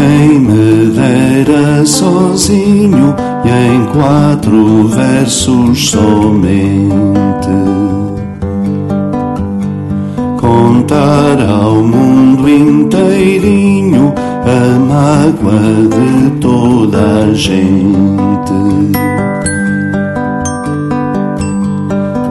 Quem 0.00 0.40
me 0.40 0.86
dera 0.92 1.84
sozinho 1.84 3.14
e 3.44 3.48
em 3.50 3.84
quatro 3.92 4.88
versos 4.88 5.90
somente 5.90 7.50
contar 10.40 11.38
ao 11.46 11.74
mundo 11.82 12.48
inteirinho 12.48 14.14
a 14.46 14.78
mágoa 14.78 15.60
de 15.90 16.30
toda 16.40 17.26
a 17.30 17.34
gente. 17.34 17.90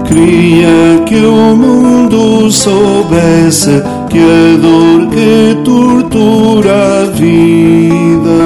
Queria 0.08 1.03
que 1.05 1.23
o 1.23 1.55
mundo 1.55 2.51
soubesse 2.51 3.84
que 4.10 4.17
a 4.17 4.58
dor 4.58 5.08
que 5.10 5.56
tortura 5.63 7.04
a 7.04 7.06
vida 7.12 8.39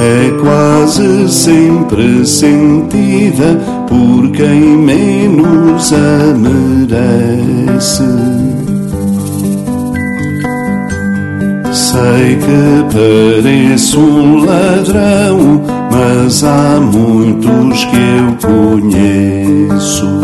é 0.00 0.30
quase 0.40 1.28
sempre 1.28 2.24
sentida 2.24 3.58
por 3.88 4.30
quem 4.30 4.60
menos 4.60 5.92
a 5.92 6.34
merece. 6.38 8.04
Sei 11.72 12.36
que 12.36 12.84
pareço 12.92 14.00
um 14.00 14.44
ladrão, 14.44 15.62
mas 15.90 16.44
há 16.44 16.80
muitos 16.80 17.84
que 17.84 17.96
eu 17.96 18.36
conheço 18.48 20.19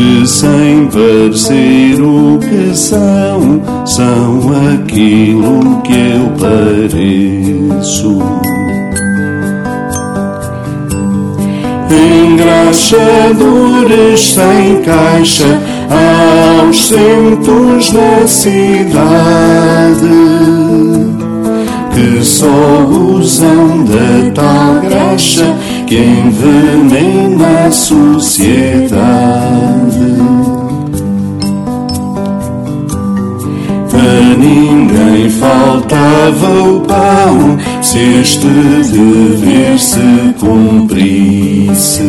que 0.00 0.26
sem 0.26 0.86
parecer 0.86 2.00
o 2.00 2.38
que 2.38 2.74
são, 2.74 3.62
são 3.84 4.40
aquilo 4.72 5.82
que 5.82 5.92
eu 5.92 6.32
pareço. 6.40 8.18
Engraxadores 11.90 14.20
sem 14.20 14.80
caixa 14.82 15.60
aos 15.90 16.88
centros 16.88 17.92
da 17.92 18.26
cidade 18.26 20.08
que 22.00 22.24
só 22.24 22.86
usam 22.88 23.84
da 23.84 24.30
tal 24.34 24.80
graxa 24.80 25.54
que 25.86 25.98
envenena 25.98 27.66
a 27.66 27.70
sociedade. 27.70 28.80
A 33.92 34.36
ninguém 34.38 35.28
faltava 35.28 36.48
o 36.62 36.80
pão 36.80 37.58
se 37.82 37.98
este 37.98 38.46
dever 38.46 39.78
se 39.78 40.34
cumprisse. 40.38 42.02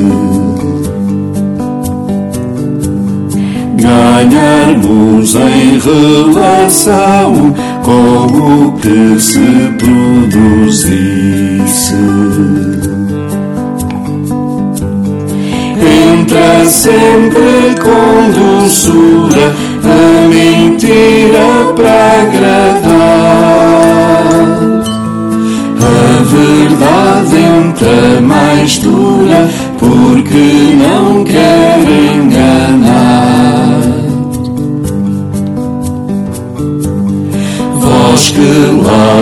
Ganharmos 3.76 5.36
em 5.36 5.80
relação 5.80 7.54
com 7.84 8.68
o 8.68 8.72
que 8.74 9.20
se 9.20 9.74
produzisse. 9.78 11.42
entra 16.32 16.66
sempre 16.66 17.76
com 17.82 18.32
doçura 18.32 19.54
a 19.84 20.28
mentira 20.28 21.74
para 21.76 22.22
agradar. 22.22 22.92
A 25.78 26.24
verdade 26.24 27.42
mais 28.22 28.78
dura, 28.80 29.50
porque 29.78 30.76
não 30.78 31.24
quer 31.24 31.80
enganar. 32.16 33.11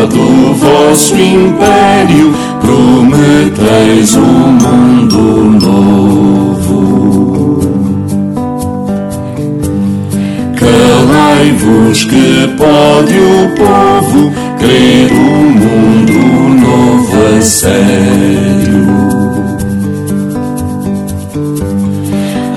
Do 0.10 0.54
vosso 0.56 1.15
império 1.15 2.34
prometeis 2.62 4.15
um 4.15 4.52
mundo 4.52 5.22
novo. 5.65 7.60
Calai-vos 10.56 12.04
que 12.04 12.56
pode 12.58 13.20
o 13.20 13.50
povo 13.56 14.32
crer 14.60 15.12
um 15.13 15.52
mundo 15.52 16.13
novo 16.62 17.38
a 17.38 17.42
sério. 17.42 18.89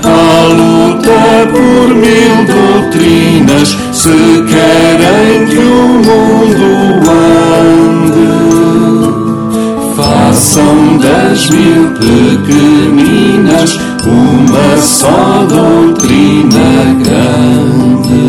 A 0.03 0.45
luta 0.47 1.21
por 1.51 1.87
mil 1.95 2.35
doutrinas 2.45 3.69
se 3.93 4.43
querem 4.49 5.45
que 5.47 5.57
o 5.57 5.87
mundo 5.87 6.92
Façam 9.95 10.97
das 10.97 11.49
mil 11.49 11.91
pequeninas 11.91 13.79
uma 14.05 14.77
só 14.81 15.45
doutrina 15.47 16.95
grande. 17.03 18.23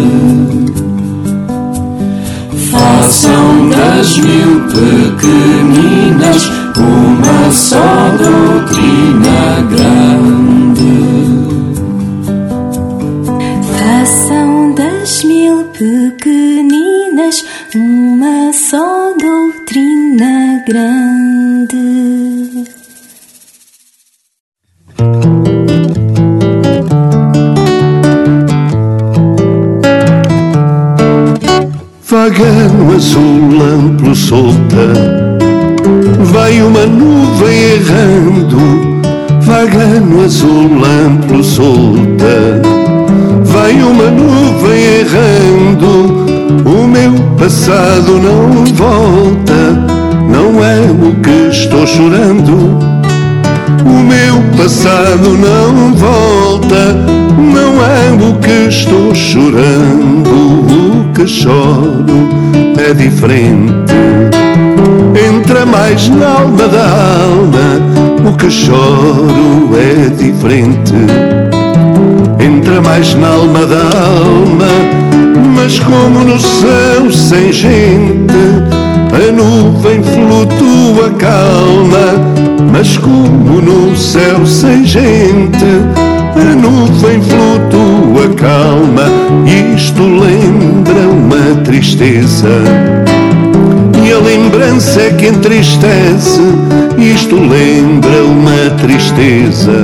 Façam 2.71 3.69
das 3.71 4.19
mil 4.19 4.61
pequeninas 4.69 6.51
uma 6.79 7.51
só 7.51 8.11
doutrina 8.19 9.67
grande. 9.71 10.95
Façam 13.73 14.75
das 14.75 15.25
mil 15.25 15.65
pequeninas 15.65 16.54
grande. 20.67 22.65
Vaga 32.09 32.69
no 32.69 32.95
azul 32.95 33.63
amplo 33.63 34.15
solta. 34.15 34.87
Vai 36.33 36.63
uma 36.63 36.87
nuvem 36.87 37.59
errando. 37.75 38.59
Vaga 39.43 40.01
no 40.01 40.25
azul 40.25 40.83
amplo 40.85 41.45
solta. 41.45 42.63
Vai 43.45 43.75
uma 43.83 44.11
nuvem 44.11 44.83
errando. 45.01 46.25
O 46.65 46.87
meu 46.87 47.13
passado 47.37 48.19
não 48.19 48.65
volta 48.75 49.84
Não 50.85 50.91
é 50.91 51.09
o 51.09 51.15
que 51.15 51.49
estou 51.51 51.87
chorando 51.87 52.79
O 53.87 54.03
meu 54.03 54.43
passado 54.55 55.31
não 55.31 55.95
volta. 55.95 56.93
Não 57.39 57.83
é 57.83 58.13
o 58.13 58.35
que 58.39 58.69
estou 58.69 59.15
chorando 59.15 60.29
O 60.29 61.13
que 61.15 61.27
choro 61.27 62.29
é 62.77 62.93
diferente. 62.93 63.95
Entra 65.27 65.65
mais 65.65 66.07
na 66.11 66.41
alma 66.41 66.69
da 66.69 66.85
alma 66.85 68.31
O 68.31 68.37
que 68.37 68.51
choro 68.51 69.71
é 69.75 70.11
diferente. 70.11 70.93
Entra 72.39 72.83
mais 72.83 73.15
na 73.15 73.29
alma 73.29 73.65
da 73.65 73.85
alma 73.97 74.67
Mas 75.57 75.79
como 75.79 76.25
no 76.25 76.39
céu 76.39 77.11
sem 77.11 77.51
gente 77.53 78.84
A 79.15 79.33
nuvem 79.33 80.03
flutua 80.03 81.11
calma 81.19 82.21
Mas 82.73 82.97
como 82.97 83.61
no 83.61 83.97
céu 83.97 84.45
sem 84.45 84.85
gente 84.85 85.65
A 86.37 86.55
nuvem 86.55 87.23
flutua 87.23 88.35
calma. 88.37 89.05
Isto 89.77 90.03
lembra 90.03 91.09
uma 91.09 91.63
tristeza. 91.63 92.49
E 94.05 94.13
a 94.13 94.19
lembrança 94.19 95.01
é 95.01 95.11
que 95.13 95.27
entristece, 95.27 96.43
isto 96.99 97.37
lembra 97.37 98.23
uma 98.25 98.71
tristeza. 98.81 99.83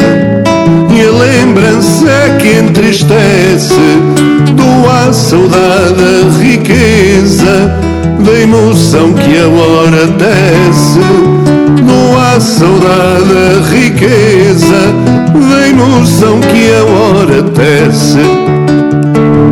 E 0.95 1.03
a 1.03 1.11
lembrança 1.11 2.11
é 2.11 2.37
que 2.39 2.49
entristece, 2.49 3.75
doa 4.55 5.13
saudade 5.13 6.03
a 6.03 6.43
riqueza, 6.43 7.73
da 8.25 8.41
emoção 8.41 9.13
que 9.13 9.39
a 9.39 9.49
hora 9.49 10.07
desce. 10.07 11.01
Doa 11.87 12.37
à 12.37 12.41
saudade 12.41 13.71
riqueza, 13.73 14.93
da 15.35 15.69
emoção 15.69 16.41
que 16.41 16.73
a 16.73 16.85
hora 16.85 17.43
desce. 17.43 18.19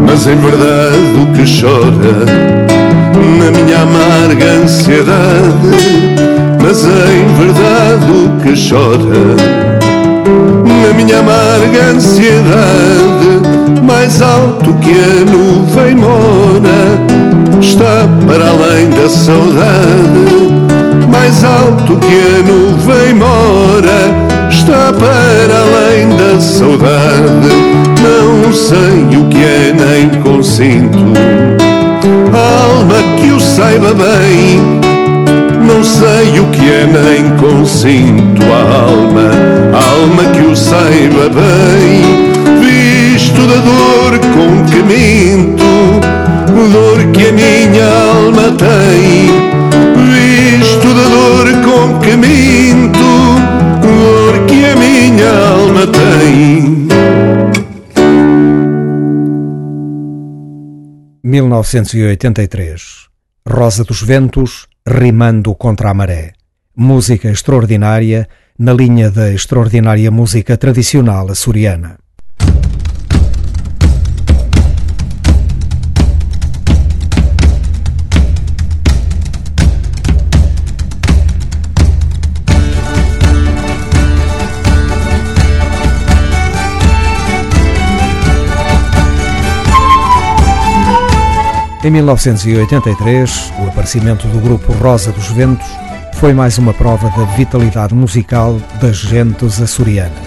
Mas 0.07 0.27
em 0.27 0.37
verdade 0.37 0.97
o 1.23 1.27
que 1.35 1.61
chora 1.61 2.69
na 3.39 3.51
minha 3.51 3.83
amarga 3.83 4.47
ansiedade, 4.63 5.17
mas 6.63 6.85
em 6.85 7.27
verdade 7.39 8.13
o 8.13 8.41
que 8.43 8.55
chora, 8.69 9.37
na 10.65 10.93
minha 10.95 11.19
amarga 11.19 11.85
ansiedade, 11.95 13.41
mais 13.83 14.21
alto 14.23 14.75
que 14.75 14.93
a 14.93 15.25
nuvem 15.25 15.95
mora, 15.95 17.08
está 17.69 18.09
para 18.27 18.49
além 18.49 18.89
da 18.89 19.09
saudade, 19.11 20.27
mais 21.13 21.45
alto 21.45 21.99
que 21.99 22.07
a 22.07 22.43
nuvem 22.43 23.15
mora, 23.15 24.49
está 24.49 24.91
para 24.93 25.55
além 25.61 26.09
da 26.17 26.41
saudade, 26.41 27.53
não 28.03 28.53
sei 28.55 29.19
o 29.19 29.29
que 29.29 29.45
é 29.45 29.75
nem 29.75 30.09
consinto 30.23 30.99
alma 32.33 33.03
que 33.21 33.31
o 33.31 33.41
saiba 33.41 33.93
bem. 33.95 34.79
Não 35.67 35.85
sei 35.85 36.41
o 36.41 36.47
que 36.47 36.71
é, 36.71 36.87
nem 36.87 37.31
consinto 37.37 38.43
alma, 38.43 39.31
alma 39.75 40.25
que 40.33 40.41
o 40.41 40.57
saiba 40.57 41.29
bem. 41.29 42.29
Visto 42.61 43.41
da 43.43 43.57
dor 43.57 44.19
com 44.19 44.65
que 44.65 44.83
minto, 44.83 45.78
dor 46.67 47.13
que 47.13 47.29
a 47.29 47.33
minha 47.33 47.87
alma 47.87 48.57
tem. 48.57 49.29
Visto 50.11 50.95
da 50.95 51.09
dor 51.09 51.47
com 51.63 51.99
que 52.01 52.17
minto, 52.17 52.99
dor 53.81 54.47
que 54.47 54.65
a 54.65 54.75
minha 54.75 55.31
alma 55.31 55.87
tem. 55.87 56.89
1983. 61.23 63.09
Rosa 63.47 63.85
dos 63.85 64.03
Ventos, 64.03 64.67
rimando 64.87 65.55
contra 65.55 65.91
a 65.91 65.95
maré. 65.95 66.33
Música 66.75 67.29
extraordinária 67.29 68.29
na 68.59 68.73
linha 68.73 69.11
da 69.11 69.31
extraordinária 69.33 70.11
música 70.11 70.57
tradicional 70.57 71.31
açoriana. 71.31 71.99
Em 91.85 91.91
1983, 91.93 93.53
o 93.61 93.69
aparecimento 93.69 94.27
do 94.27 94.41
grupo 94.41 94.73
Rosa 94.73 95.13
dos 95.13 95.29
Ventos 95.29 95.69
foi 96.15 96.35
mais 96.35 96.59
uma 96.59 96.75
prova 96.75 97.09
da 97.11 97.25
vitalidade 97.37 97.95
musical 97.95 98.61
das 98.81 98.97
gentes 98.97 99.63
açorianas. 99.63 100.19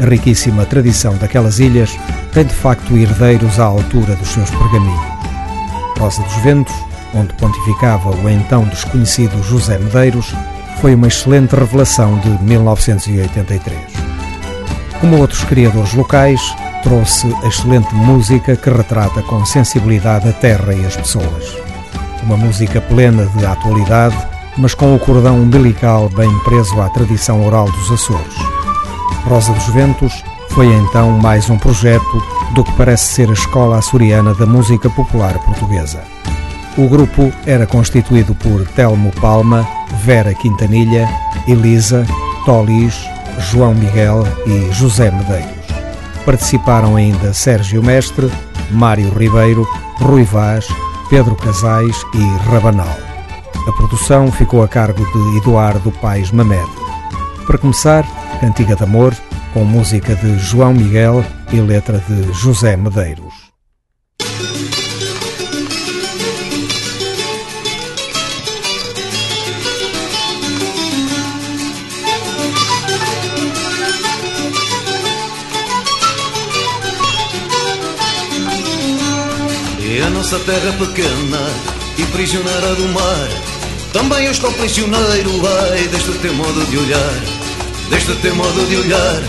A 0.00 0.06
riquíssima 0.06 0.64
tradição 0.64 1.14
daquelas 1.18 1.58
ilhas 1.58 1.94
tem 2.32 2.46
de 2.46 2.54
facto 2.54 2.96
herdeiros 2.96 3.60
à 3.60 3.64
altura 3.64 4.16
dos 4.16 4.28
seus 4.28 4.48
pergaminhos. 4.48 5.06
Rosa 5.98 6.22
dos 6.22 6.36
Ventos, 6.36 6.74
onde 7.14 7.34
pontificava 7.34 8.08
o 8.08 8.28
então 8.30 8.64
desconhecido 8.64 9.42
José 9.42 9.78
Medeiros, 9.78 10.34
foi 10.80 10.94
uma 10.94 11.08
excelente 11.08 11.54
revelação 11.54 12.18
de 12.20 12.30
1983. 12.44 13.76
Como 14.98 15.18
outros 15.18 15.44
criadores 15.44 15.92
locais, 15.92 16.40
trouxe 16.82 17.28
excelente 17.44 17.94
música 17.94 18.56
que 18.56 18.70
retrata 18.70 19.22
com 19.22 19.44
sensibilidade 19.44 20.28
a 20.28 20.32
terra 20.32 20.74
e 20.74 20.84
as 20.84 20.96
pessoas. 20.96 21.56
Uma 22.22 22.36
música 22.36 22.80
plena 22.80 23.26
de 23.26 23.46
atualidade 23.46 24.16
mas 24.56 24.74
com 24.74 24.94
o 24.94 24.98
cordão 24.98 25.40
umbilical 25.40 26.08
bem 26.10 26.30
preso 26.40 26.80
à 26.80 26.88
tradição 26.90 27.44
oral 27.44 27.70
dos 27.70 27.90
Açores. 27.90 28.34
Rosa 29.24 29.52
dos 29.52 29.66
Ventos 29.68 30.22
foi 30.50 30.66
então 30.66 31.10
mais 31.10 31.48
um 31.48 31.56
projeto 31.56 32.22
do 32.54 32.62
que 32.62 32.72
parece 32.72 33.04
ser 33.14 33.30
a 33.30 33.32
Escola 33.32 33.78
Açoriana 33.78 34.34
da 34.34 34.44
Música 34.44 34.90
Popular 34.90 35.38
Portuguesa. 35.38 36.02
O 36.76 36.88
grupo 36.88 37.32
era 37.46 37.66
constituído 37.66 38.34
por 38.34 38.66
Telmo 38.68 39.10
Palma, 39.20 39.66
Vera 40.04 40.34
Quintanilha, 40.34 41.08
Elisa, 41.46 42.06
Tolis, 42.44 42.94
João 43.38 43.74
Miguel 43.74 44.24
e 44.46 44.72
José 44.72 45.10
Medeiros. 45.10 45.61
Participaram 46.24 46.96
ainda 46.96 47.32
Sérgio 47.32 47.82
Mestre, 47.82 48.30
Mário 48.70 49.10
Ribeiro, 49.10 49.66
Rui 49.98 50.24
Vaz, 50.24 50.66
Pedro 51.10 51.34
Casais 51.34 51.96
e 52.14 52.48
Rabanal. 52.48 52.96
A 53.66 53.72
produção 53.72 54.30
ficou 54.30 54.62
a 54.62 54.68
cargo 54.68 55.04
de 55.04 55.38
Eduardo 55.38 55.90
Paes 55.92 56.30
Mamed. 56.30 56.68
Para 57.46 57.58
começar, 57.58 58.04
Cantiga 58.40 58.76
de 58.76 58.82
Amor, 58.82 59.14
com 59.52 59.64
música 59.64 60.14
de 60.14 60.38
João 60.38 60.72
Miguel 60.72 61.24
e 61.52 61.60
letra 61.60 61.98
de 62.08 62.32
José 62.32 62.76
Medeiros. 62.76 63.31
Nossa 80.32 80.44
terra 80.44 80.72
pequena 80.72 81.40
e 81.98 82.06
prisioneira 82.06 82.74
do 82.74 82.88
mar. 82.88 83.28
Também 83.92 84.24
eu 84.24 84.32
estou 84.32 84.50
prisioneiro, 84.52 85.30
ai, 85.70 85.86
deste 85.88 86.10
teu 86.20 86.32
modo 86.32 86.64
de 86.70 86.78
olhar, 86.78 87.20
deste 87.90 88.14
teu 88.14 88.34
modo 88.34 88.66
de 88.66 88.76
olhar 88.76 89.22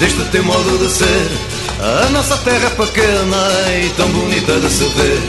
deste 0.00 0.20
teu 0.32 0.42
modo 0.42 0.78
de 0.78 0.90
ser. 0.90 1.30
A 1.78 2.10
nossa 2.10 2.36
terra 2.38 2.70
pequena 2.70 3.46
e 3.84 3.88
tão 3.90 4.08
bonita 4.08 4.58
de 4.58 4.68
se 4.68 4.84
ver. 4.84 5.22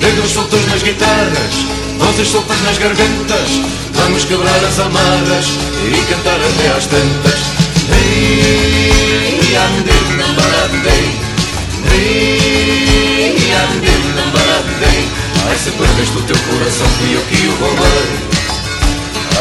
Negros 0.00 0.30
soltos 0.30 0.66
nas 0.68 0.82
guitarras, 0.82 1.54
vozes 1.98 2.28
soltas 2.28 2.62
nas 2.62 2.78
gargantas. 2.78 3.50
Vamos 3.92 4.24
quebrar 4.24 4.64
as 4.64 4.78
amarras 4.78 5.46
e 5.84 6.10
cantar 6.10 6.40
até 6.40 6.68
às 6.74 6.86
tantas. 6.86 7.40
Ei, 7.92 8.68
andei, 13.28 13.34
não 13.34 13.34
baratei. 13.34 13.38
Ei, 13.38 13.52
andei, 13.52 14.00
não 14.14 14.30
baratei. 14.30 15.08
Ai, 15.48 15.56
se 15.56 15.70
perdeste 15.70 16.16
o 16.16 16.22
teu 16.22 16.36
coração, 16.36 16.86
fui 16.98 17.14
eu 17.14 17.22
que 17.22 17.46
o 17.46 17.54
roubei. 17.56 18.06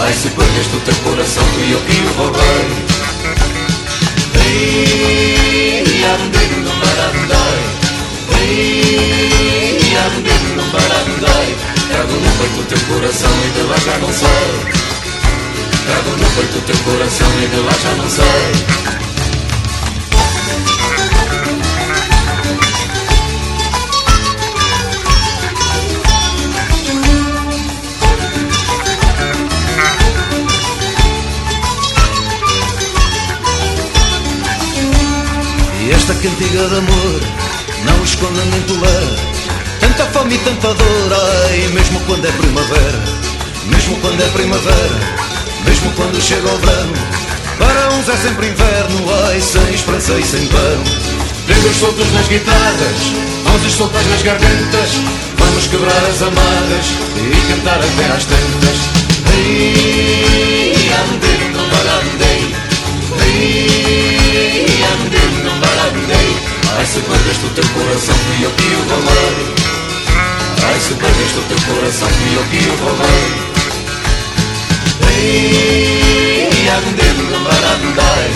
Ai, 0.02 0.14
se 0.14 0.30
perdeste 0.30 0.76
o 0.76 0.80
teu 0.80 0.96
coração, 1.04 1.44
fui 1.54 1.74
eu 1.74 1.80
que 1.82 1.94
o 1.94 2.14
roubei. 2.18 2.98
Trago 11.90 12.12
no 12.12 12.32
peito 12.38 12.60
o 12.60 12.64
teu 12.64 12.80
coração 12.88 13.32
e 13.46 13.50
de 13.52 13.62
lá 13.62 13.78
já 13.78 13.98
não 13.98 14.14
sei 14.14 14.28
Trago 15.86 16.10
no 16.12 16.30
peito 16.32 16.58
o 16.58 16.62
teu 16.62 16.78
coração 16.84 17.28
e 17.42 17.48
de 17.48 17.60
lá 17.62 17.72
já 17.72 17.96
não 17.96 18.10
sei 18.10 18.87
esta 36.08 36.22
cantiga 36.22 36.70
de 36.70 36.78
amor 36.78 37.22
não 37.84 38.04
esconde 38.04 38.40
nem 38.50 38.62
tolera. 38.62 39.16
Tanta 39.82 40.06
fome 40.06 40.36
e 40.36 40.38
tanta 40.38 40.74
dor, 40.74 41.14
ai, 41.44 41.68
mesmo 41.74 42.00
quando 42.02 42.26
é 42.26 42.32
primavera 42.32 43.04
Mesmo 43.66 43.96
quando 43.98 44.22
é 44.22 44.28
primavera, 44.30 45.00
mesmo 45.66 45.92
quando 45.98 46.22
chega 46.22 46.48
o 46.48 46.58
verão. 46.60 46.94
Para 47.60 47.90
uns 47.92 48.08
é 48.08 48.16
sempre 48.16 48.48
inverno, 48.48 49.06
ai, 49.26 49.42
sem 49.42 49.74
esperança 49.74 50.14
e 50.14 50.24
sem 50.24 50.48
pão. 50.48 50.84
Dedos 51.46 51.76
soltos 51.76 52.14
nas 52.14 52.28
guitarras, 52.28 53.00
vozes 53.44 53.74
soltas 53.74 54.06
nas 54.08 54.22
gargantas 54.22 54.90
Vamos 55.38 55.68
quebrar 55.68 56.06
as 56.10 56.22
amarras 56.22 56.86
e 57.18 57.52
cantar 57.52 57.80
até 57.80 58.06
às 58.16 58.26
tantas. 58.26 58.78
Ei, 59.36 60.90
andei, 61.04 61.52
não 61.52 61.70
barandei 61.70 62.56
Ei, 63.26 64.84
andei, 64.94 65.44
não 65.44 65.60
barandei 65.98 66.38
Ai, 66.78 66.86
se 66.86 67.00
perdeste 67.00 67.46
o 67.46 67.50
teu 67.50 67.64
coração, 67.70 68.16
fui 68.16 68.46
eu 68.46 68.52
que 68.52 68.66
o 68.66 68.82
roubei. 68.90 69.56
Ai, 70.64 70.80
se 70.80 70.94
perdeste 70.94 71.40
o 71.40 71.42
teu 71.44 71.58
coração, 71.74 72.10
fui 72.10 72.36
eu 72.36 72.44
que 72.44 72.58
o 72.70 72.76
roubei. 72.84 73.48
Ei, 75.20 76.70
andei, 76.70 77.14
não 77.32 77.44
barandei 77.44 78.30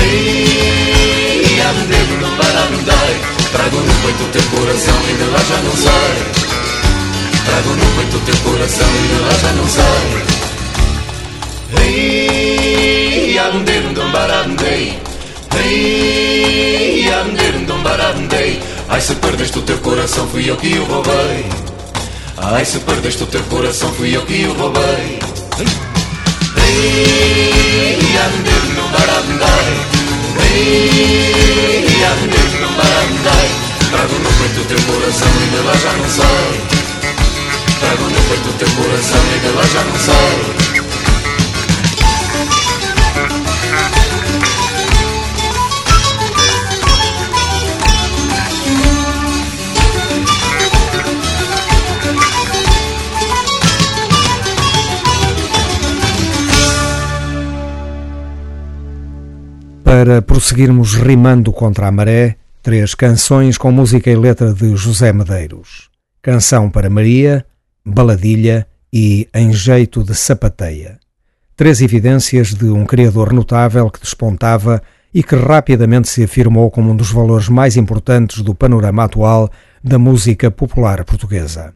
Ei, 0.00 1.60
andei, 1.60 2.06
não 2.20 2.30
barandei 2.36 3.14
Trago 3.50 3.78
no 3.78 3.94
peito 4.02 4.22
o 4.22 4.28
teu 4.28 4.42
coração 4.50 4.98
e 5.08 5.12
de 5.14 5.24
lá 5.24 5.38
já 5.38 5.58
não 5.62 5.76
sai. 5.76 6.16
Trago 7.44 7.70
no 7.70 7.86
peito 7.96 8.16
o 8.16 8.20
teu 8.20 8.36
coração 8.38 8.86
e 8.86 9.08
de 9.08 9.18
lá 9.20 9.34
já 9.42 9.52
não 9.52 9.68
sai. 9.68 10.06
Ei, 11.82 13.38
andei, 13.38 13.80
não 13.80 14.10
barandei 14.12 15.13
Ei, 15.62 17.08
andei, 17.08 17.66
não 17.66 17.82
barandei 17.82 18.60
Ai, 18.88 19.00
se 19.00 19.14
perdeste 19.14 19.58
o 19.58 19.62
teu 19.62 19.78
coração, 19.78 20.26
fui 20.28 20.48
eu 20.48 20.56
que 20.56 20.78
o 20.78 20.84
roubei. 20.84 21.46
Ai, 22.36 22.64
se 22.64 22.78
perdeste 22.80 23.22
o 23.22 23.26
teu 23.26 23.42
coração, 23.44 23.92
fui 23.94 24.14
eu 24.14 24.22
que 24.26 24.44
o 24.46 24.52
roubei. 24.52 25.18
Ei, 26.66 27.98
andei, 28.26 28.74
não 28.76 28.88
barandei 28.88 29.74
Ei, 30.40 32.04
andei, 32.04 32.60
não 32.60 32.72
barandei 32.74 33.48
Trago 33.90 34.14
no 34.18 34.30
peito 34.32 34.60
o 34.60 34.64
teu 34.64 34.80
coração 34.82 35.28
e 35.28 35.46
de 35.50 35.60
lá 35.66 35.74
já 35.74 35.92
não 35.92 36.08
sai 36.08 36.54
Trago 37.80 38.04
no 38.04 38.20
peito 38.28 38.48
o 38.48 38.52
teu 38.54 38.68
coração 38.70 39.20
e 39.34 39.38
de 39.40 39.48
lá 39.54 39.62
já 39.62 39.84
não 39.84 39.98
sai 39.98 40.63
para 59.94 60.20
prosseguirmos 60.20 60.94
rimando 60.94 61.52
contra 61.52 61.86
a 61.86 61.92
maré, 61.92 62.34
três 62.60 62.96
canções 62.96 63.56
com 63.56 63.70
música 63.70 64.10
e 64.10 64.16
letra 64.16 64.52
de 64.52 64.74
José 64.74 65.12
Medeiros. 65.12 65.88
Canção 66.20 66.68
para 66.68 66.90
Maria, 66.90 67.46
Baladilha 67.86 68.66
e 68.92 69.28
Em 69.32 69.52
Jeito 69.52 70.02
de 70.02 70.12
Sapateia. 70.12 70.98
Três 71.54 71.80
evidências 71.80 72.52
de 72.52 72.64
um 72.64 72.84
criador 72.84 73.32
notável 73.32 73.88
que 73.88 74.00
despontava 74.00 74.82
e 75.14 75.22
que 75.22 75.36
rapidamente 75.36 76.08
se 76.08 76.24
afirmou 76.24 76.72
como 76.72 76.90
um 76.90 76.96
dos 76.96 77.12
valores 77.12 77.48
mais 77.48 77.76
importantes 77.76 78.42
do 78.42 78.52
panorama 78.52 79.04
atual 79.04 79.48
da 79.80 79.96
música 79.96 80.50
popular 80.50 81.04
portuguesa. 81.04 81.72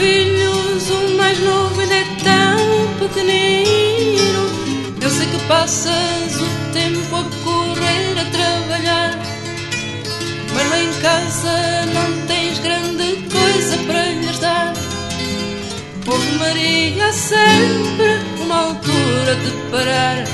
Filhos, 0.00 0.90
o 0.90 1.16
mais 1.16 1.38
novo 1.40 1.78
ainda 1.78 1.94
é 1.94 2.04
tão 2.24 3.08
pequenino. 3.08 4.42
Eu 5.00 5.10
sei 5.10 5.26
que 5.26 5.38
passas 5.46 6.40
o 6.40 6.72
tempo 6.72 7.16
a 7.16 7.24
correr, 7.44 8.18
a 8.18 8.24
trabalhar, 8.36 9.18
mas 10.54 10.70
lá 10.70 10.80
em 10.80 10.92
casa 11.00 11.86
não 11.94 12.26
tens 12.26 12.58
grande 12.60 13.28
coisa 13.28 13.76
para 13.86 14.04
lhes 14.04 14.38
dar. 14.38 14.72
Houve 16.06 16.32
Maria 16.38 17.12
sempre 17.12 18.20
uma 18.40 18.56
altura 18.56 19.36
de 19.36 19.50
parar, 19.70 20.24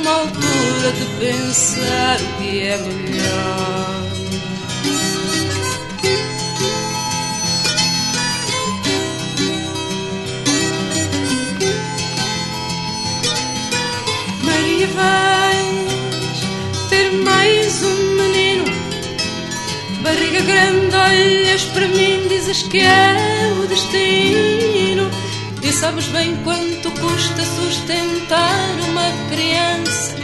uma 0.00 0.12
altura 0.20 0.92
de 0.92 1.04
pensar 1.18 2.16
o 2.20 2.42
que 2.42 2.60
é 2.60 2.76
melhor. 2.78 4.07
Maria, 14.78 14.86
vais 14.94 16.40
ter 16.88 17.10
mais 17.24 17.82
um 17.82 18.14
menino, 18.14 18.64
barriga 20.02 20.40
grande, 20.42 20.94
olhas 20.94 21.64
para 21.64 21.88
mim, 21.88 22.28
dizes 22.28 22.62
que 22.62 22.78
é 22.78 23.52
o 23.60 23.66
destino. 23.66 25.10
E 25.62 25.72
sabes 25.72 26.06
bem 26.06 26.36
quanto 26.44 26.90
custa 26.92 27.42
sustentar 27.44 28.70
uma 28.88 29.10
criança. 29.28 30.14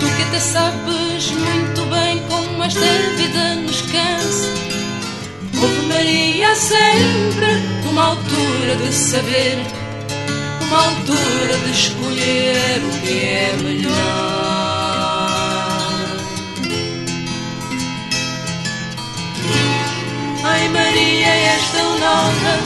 Tu 0.00 0.06
que 0.16 0.22
até 0.22 0.38
sabes 0.38 1.30
muito 1.30 1.86
bem 1.86 2.22
como 2.28 2.62
esta 2.62 2.80
vida 3.16 3.54
nos 3.54 3.80
cansa. 3.80 4.52
Houve 5.62 5.86
Maria 5.86 6.54
sempre 6.54 7.46
uma 7.88 8.04
altura 8.04 8.76
de 8.76 8.92
saber, 8.92 9.58
altura 10.76 11.56
de 11.64 11.70
escolher 11.70 12.82
o 12.84 13.00
que 13.00 13.24
é 13.24 13.56
melhor. 13.62 13.96
Ai 20.44 20.68
Maria, 20.68 21.28
és 21.28 21.70
tão 21.70 21.98
nova, 21.98 22.58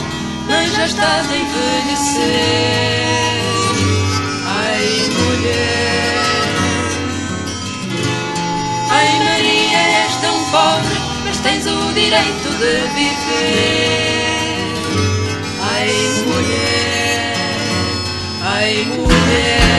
mas 0.47 0.73
já 0.73 0.85
estás 0.85 1.31
a 1.31 1.37
envelhecer. 1.37 2.21
Ai 4.45 5.09
mulher, 5.17 6.21
ai 8.89 9.19
Maria, 9.23 9.79
és 10.05 10.15
tão 10.17 10.37
pobre, 10.51 10.97
mas 11.25 11.37
tens 11.39 11.65
o 11.65 11.93
direito 11.93 12.49
de 12.59 12.73
viver. 12.95 14.10
Ai 18.61 18.85
mulher. 18.85 19.70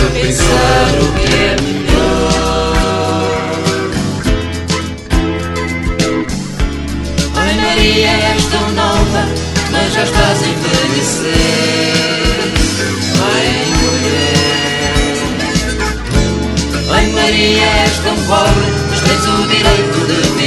De 0.00 0.06
pensar 0.20 0.88
o 1.02 1.12
que 1.12 1.26
é 1.34 1.56
melhor. 1.60 1.90
Ai 7.36 7.54
Maria, 7.56 8.10
és 8.34 8.44
tão 8.46 8.70
nova, 8.70 9.22
mas 9.70 9.92
já 9.92 10.04
estás 10.04 10.42
a 10.42 10.46
envelhecer. 10.46 11.90
Ai 13.32 13.48
mulher, 13.76 15.16
ai 16.90 17.06
Maria, 17.12 17.66
és 17.84 17.98
tão 17.98 18.16
pobre, 18.26 18.68
mas 18.88 19.00
tens 19.00 19.26
o 19.26 19.46
direito 19.48 19.98
de 20.06 20.39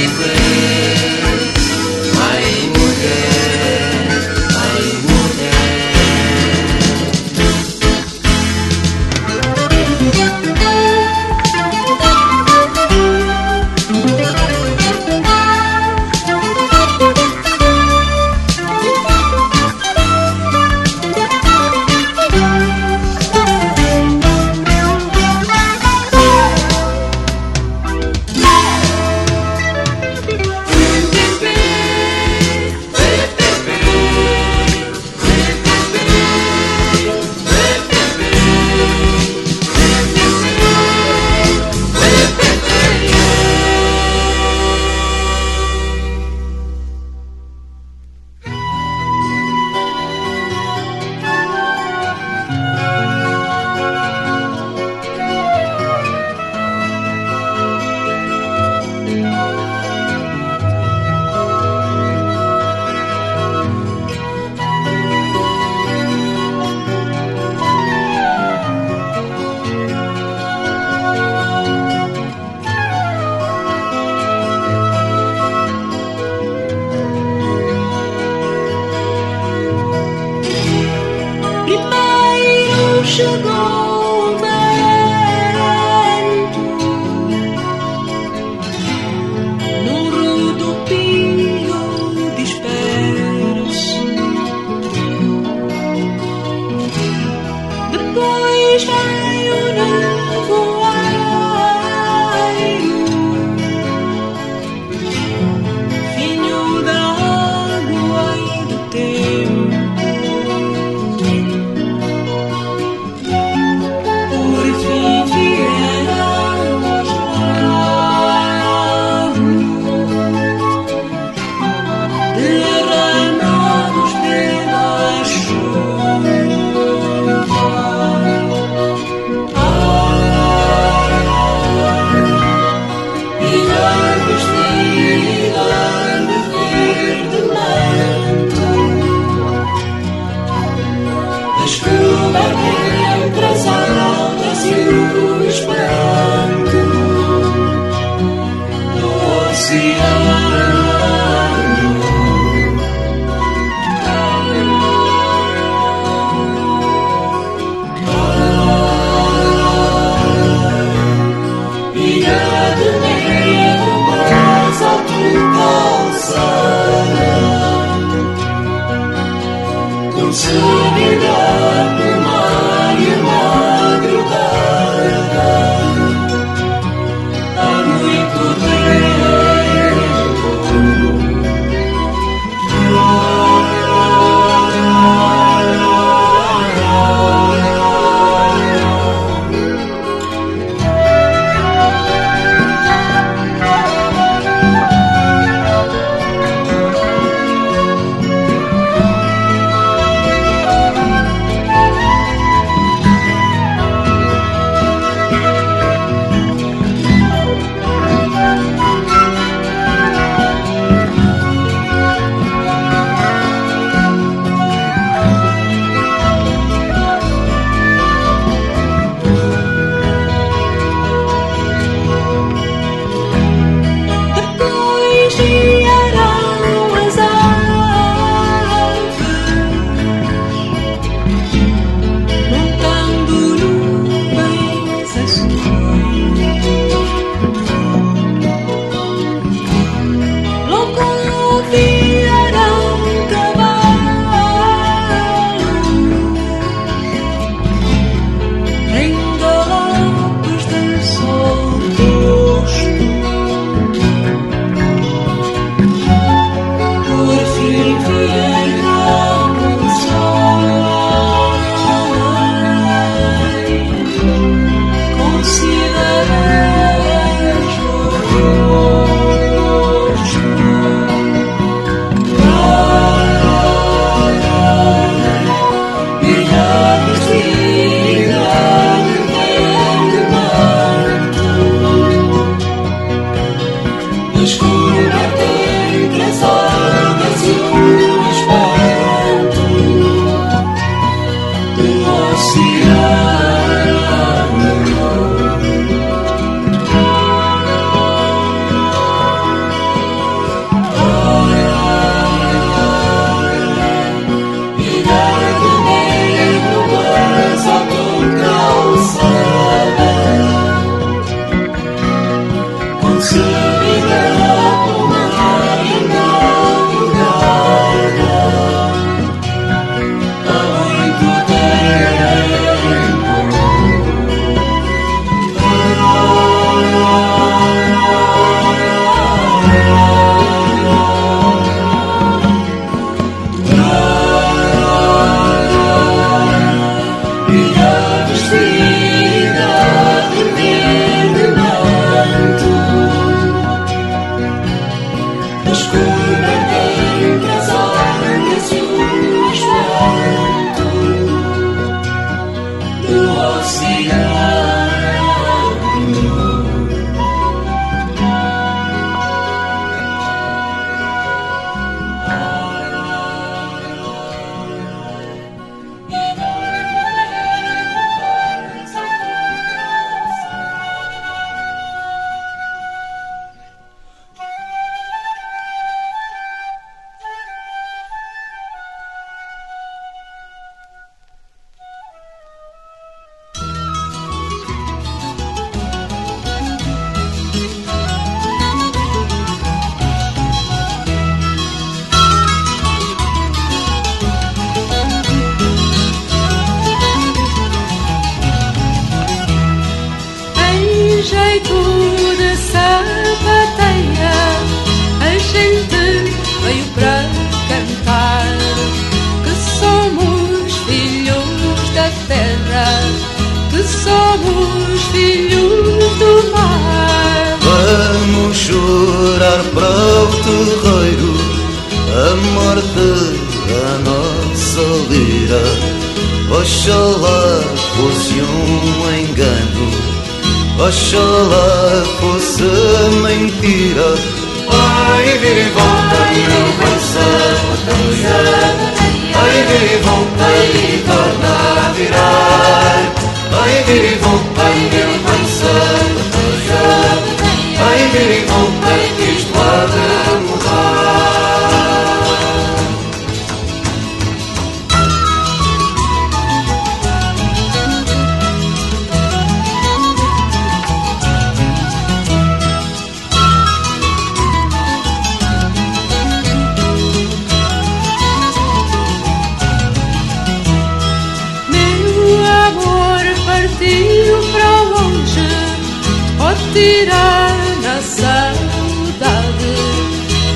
tirar 476.72 477.50
a 477.86 478.02
saudade. 478.02 479.74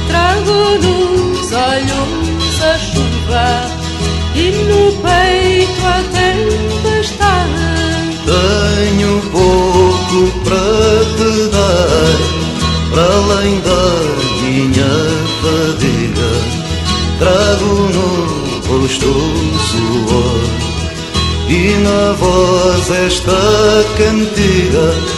Trago 0.09 0.78
nos 0.82 1.53
olhos 1.53 2.62
a 2.62 2.78
chuva 2.78 3.49
e 4.34 4.51
no 4.68 4.92
peito 5.03 5.86
a 5.86 6.03
tempestade. 6.12 7.68
Tenho 8.24 9.20
pouco 9.30 10.18
para 10.44 11.05
te 11.16 11.32
dar, 11.51 12.16
para 12.90 13.05
além 13.05 13.61
da 13.61 13.84
minha 14.42 14.94
fadiga. 15.40 16.30
Trago 17.18 17.72
no 17.94 18.09
rosto 18.68 19.12
suor. 19.70 20.68
E 21.49 21.78
na 21.78 22.12
voz 22.12 22.90
esta 22.90 23.40
cantiga 23.96 25.18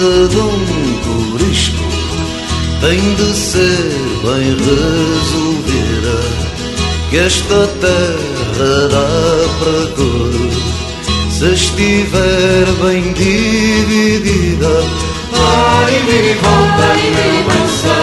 casa 0.00 0.28
de 0.28 0.38
um 0.38 1.30
corisco 1.30 1.84
tem 2.80 3.14
de 3.16 3.36
ser 3.36 3.92
bem 4.24 4.56
resolvida, 4.56 6.18
que 7.10 7.18
esta 7.18 7.66
terra 7.82 8.88
dá 8.88 9.10
para 9.58 9.86
todos, 9.94 10.54
se 11.30 11.52
estiver 11.52 12.66
bem 12.82 13.12
dividida. 13.12 14.72
Vai 15.32 15.92
vir 16.06 16.24
e 16.24 16.34
volta 16.34 16.86
e 16.96 17.10
me 17.10 17.44
cansa, 17.44 17.98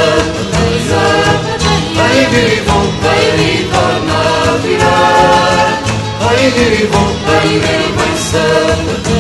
vai 1.96 2.18
vir 2.28 2.50
e 2.54 2.62
volta 2.62 3.12
e 3.18 3.38
me 3.40 3.54
torna 3.72 4.20
a 4.44 4.58
virar, 4.58 5.84
vai 6.20 6.52
vir 6.52 6.74
e 6.80 6.86
volta 6.86 7.34
e 7.44 7.54
me 7.54 7.78
cansa 7.98 9.17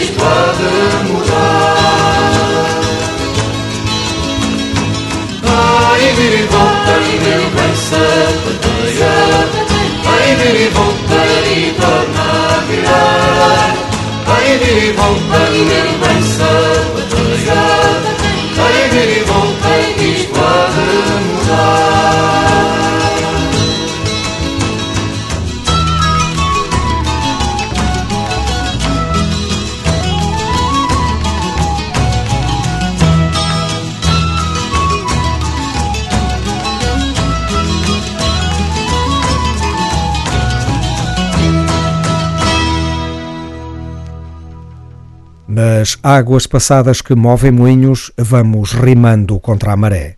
isto 0.00 0.24
há 0.24 0.52
de 0.58 0.72
mudar. 1.08 1.80
Ai, 5.44 6.04
vir 6.16 6.32
e 6.32 6.46
volta, 6.46 6.94
vem 7.56 7.74
sapateia. 7.76 9.16
Ai, 10.06 10.28
vir 10.36 10.56
e 10.56 10.68
volta 10.70 11.20
e 11.46 11.74
torna 11.80 12.24
a 12.30 12.60
virar. 12.68 13.70
Ai, 14.26 14.50
vir 14.58 14.78
e 14.84 14.92
volta, 14.92 15.40
vem 16.02 16.22
sapateia. 16.36 17.62
Ai, 18.64 18.80
vir 18.92 19.10
e 19.10 19.20
volta, 19.24 19.59
Nas 45.80 45.96
águas 46.02 46.46
passadas 46.46 47.00
que 47.00 47.14
movem 47.14 47.50
moinhos, 47.50 48.12
vamos 48.18 48.72
rimando 48.72 49.40
contra 49.40 49.72
a 49.72 49.76
maré. 49.76 50.16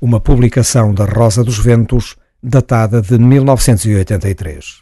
Uma 0.00 0.20
publicação 0.20 0.94
da 0.94 1.04
Rosa 1.04 1.42
dos 1.42 1.58
Ventos, 1.58 2.14
datada 2.40 3.02
de 3.02 3.18
1983. 3.18 4.78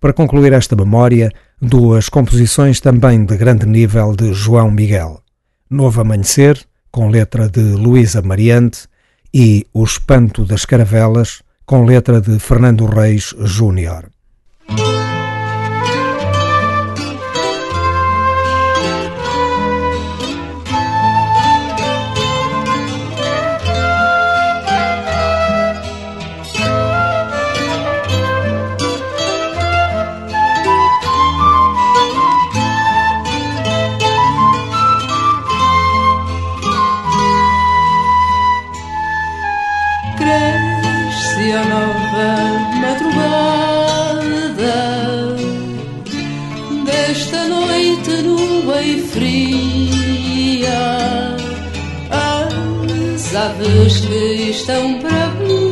Para 0.00 0.14
concluir 0.14 0.54
esta 0.54 0.74
memória, 0.74 1.30
duas 1.60 2.08
composições 2.08 2.80
também 2.80 3.26
de 3.26 3.36
grande 3.36 3.66
nível 3.66 4.16
de 4.16 4.32
João 4.32 4.70
Miguel. 4.70 5.20
Novo 5.68 6.00
Amanhecer, 6.00 6.58
com 6.90 7.10
letra 7.10 7.46
de 7.46 7.60
Luísa 7.60 8.22
Mariante, 8.22 8.88
e 9.34 9.66
O 9.74 9.84
Espanto 9.84 10.46
das 10.46 10.64
Caravelas, 10.64 11.42
com 11.66 11.84
letra 11.84 12.22
de 12.22 12.38
Fernando 12.38 12.86
Reis 12.86 13.34
Júnior. 13.40 14.08
Estão 54.58 54.98
para 54.98 55.26
vir. 55.38 55.68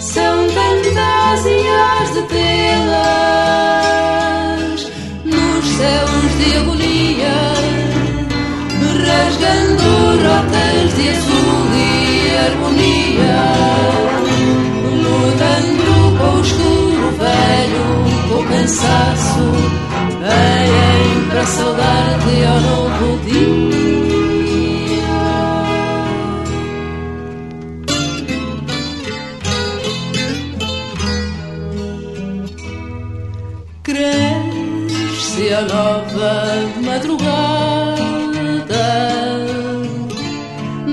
são 0.00 0.36
tantas 0.48 1.46
e 1.46 1.66
as 1.68 2.12
de 2.14 2.22
tê-las 2.22 3.10
nos 5.24 5.64
céus 5.76 6.32
de 6.38 6.48
agonia, 6.56 7.38
rasgando 9.06 9.88
rotas 10.24 10.88
de 10.96 11.04
azul 11.08 11.66
e 11.72 11.82
harmonia, 12.46 13.42
lutando 15.04 15.88
com 16.18 16.30
o 16.36 16.40
escuro 16.40 17.08
velho 17.18 17.84
cansaço 18.64 19.73
Vem 20.24 21.28
para 21.28 21.44
saudar-te 21.44 22.44
ao 22.44 22.60
novo 22.60 23.18
dia 23.24 23.74
Cresce 33.82 35.52
a 35.52 35.60
nova 35.62 36.32
madrugada. 36.80 37.94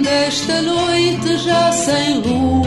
Desta 0.04 0.62
noite 0.62 1.38
já 1.38 1.72
sem 1.72 2.20
lua. 2.20 2.62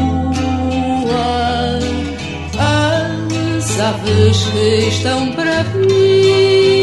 Aves 3.85 4.47
que 4.47 4.89
estão 4.89 5.33
para 5.73 6.74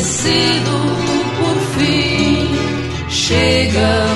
esquecido, 0.00 0.72
por 1.38 1.56
fim. 1.74 2.48
Chegam 3.08 4.09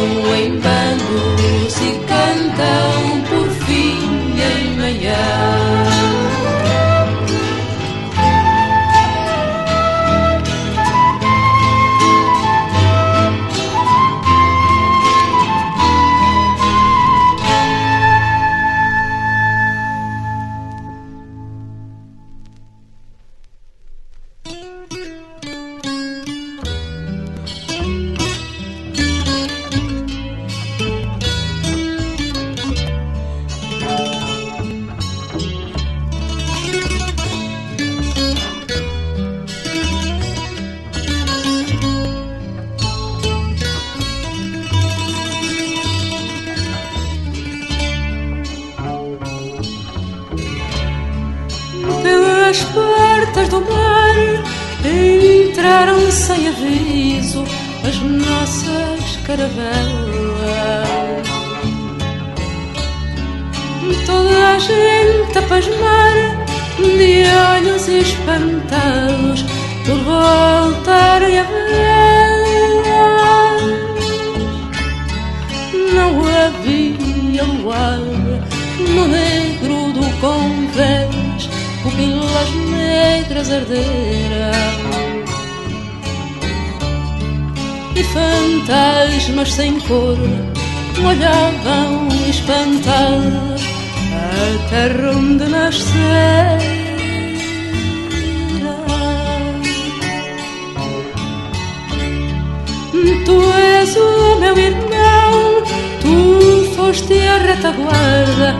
foste 106.94 107.18
a 107.26 107.38
retaguarda 107.38 108.54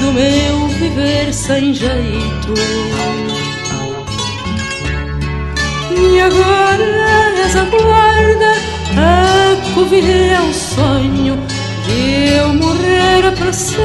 do 0.00 0.12
meu 0.12 0.68
viver 0.68 1.34
sem 1.34 1.74
jeito. 1.74 2.54
E 5.90 6.20
agora 6.20 6.84
és 7.44 7.56
a 7.56 7.64
guarda, 7.64 8.52
a 8.96 9.74
covilha 9.74 10.12
é 10.12 10.40
um 10.40 10.52
sonho 10.52 11.36
de 11.84 12.34
eu 12.36 12.54
morrer 12.54 13.26
a 13.26 13.32
preceito. 13.32 13.82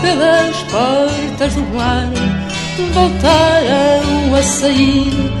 Pelas 0.00 0.56
portas 0.70 1.54
do 1.54 1.62
mar 1.74 2.08
voltaram 2.94 4.36
a 4.36 4.42
sair 4.42 5.32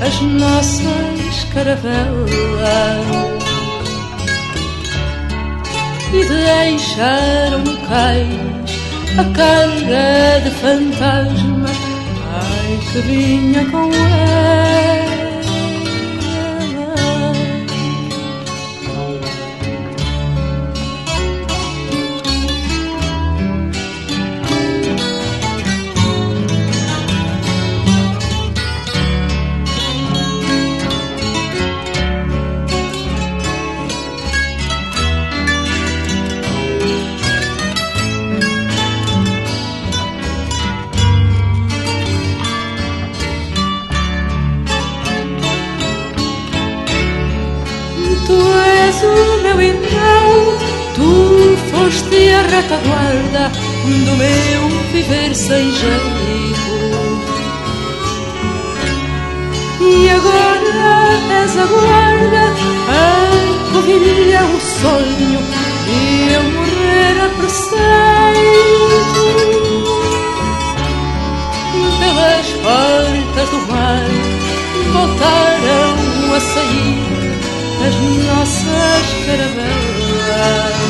as 0.00 0.18
nossas 0.22 1.44
caravelas 1.52 3.37
e 6.12 6.24
deixaram 6.24 7.58
no 7.58 7.76
cais 7.86 8.58
a 9.18 9.24
carga 9.36 10.40
de 10.42 10.50
fantasmas 10.50 11.76
ai 12.32 12.78
que 12.92 13.00
vinha 13.00 13.64
com 13.70 13.90
ela. 13.92 15.07
Retaguarda 52.60 53.52
do 53.84 54.16
meu 54.16 54.68
viver 54.92 55.34
sem 55.34 55.70
jeito. 55.70 56.74
E 59.80 60.10
agora 60.10 61.20
és 61.42 61.56
a 61.56 61.66
guarda, 61.66 62.44
a 62.88 63.72
covilha, 63.72 64.42
um 64.44 64.60
sonho, 64.60 65.40
e 65.86 66.32
eu 66.32 66.42
morrer 66.42 67.16
a 67.24 67.28
preceito. 67.38 67.78
Pelas 72.00 72.46
portas 72.64 73.48
do 73.50 73.60
mar 73.72 74.08
voltaram 74.92 76.34
a 76.34 76.40
sair 76.40 77.18
as 77.86 77.94
nossas 78.26 79.06
caravelas 79.26 80.87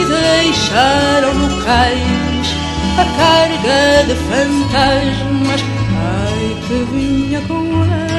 e 0.00 0.04
deixaram 0.04 1.34
no 1.34 1.64
cais 1.64 2.54
a 2.98 3.04
carga 3.16 4.04
de 4.06 4.14
fantasmas 4.14 5.60
ai 5.96 6.56
que 6.66 6.84
vinha 6.92 7.40
com 7.42 7.84
ela. 7.84 8.10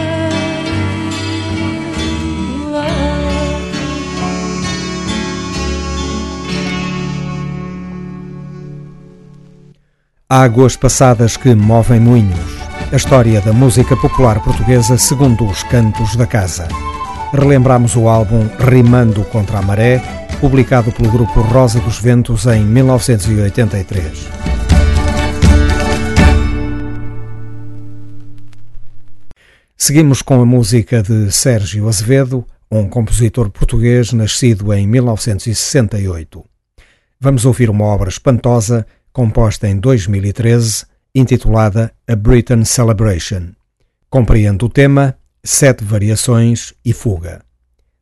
Águas 10.30 10.78
passadas 10.78 11.36
que 11.36 11.54
movem 11.54 12.00
moinhos. 12.00 12.62
A 12.92 12.96
história 12.96 13.42
da 13.42 13.52
música 13.52 13.98
popular 13.98 14.42
portuguesa 14.42 14.98
segundo 14.98 15.46
os 15.46 15.64
cantos 15.64 16.16
da 16.16 16.26
casa. 16.26 16.68
Relembramos 17.34 17.96
o 17.96 18.08
álbum 18.08 18.48
Rimando 18.60 19.24
contra 19.26 19.60
a 19.60 19.62
Maré, 19.62 20.02
publicado 20.42 20.92
pelo 20.92 21.12
grupo 21.12 21.40
Rosa 21.40 21.80
dos 21.80 22.00
Ventos 22.00 22.48
em 22.48 22.66
1983. 22.66 24.28
Seguimos 29.78 30.24
com 30.24 30.42
a 30.42 30.46
música 30.46 31.04
de 31.04 31.32
Sérgio 31.32 31.88
Azevedo, 31.88 32.44
um 32.72 32.90
compositor 32.90 33.52
português 33.52 34.14
nascido 34.14 34.74
em 34.74 34.88
1968. 34.88 36.44
Vamos 37.20 37.46
ouvir 37.46 37.70
uma 37.70 37.86
obra 37.86 38.10
espantosa, 38.10 38.88
composta 39.14 39.68
em 39.68 39.78
2013, 39.78 40.86
intitulada 41.14 41.94
A 42.08 42.16
Britain 42.16 42.66
Celebration. 42.66 43.50
Compreende 44.10 44.66
o 44.66 44.70
tema, 44.70 45.16
sete 45.44 45.84
variações 45.84 46.74
e 46.84 46.94
fuga. 46.94 47.51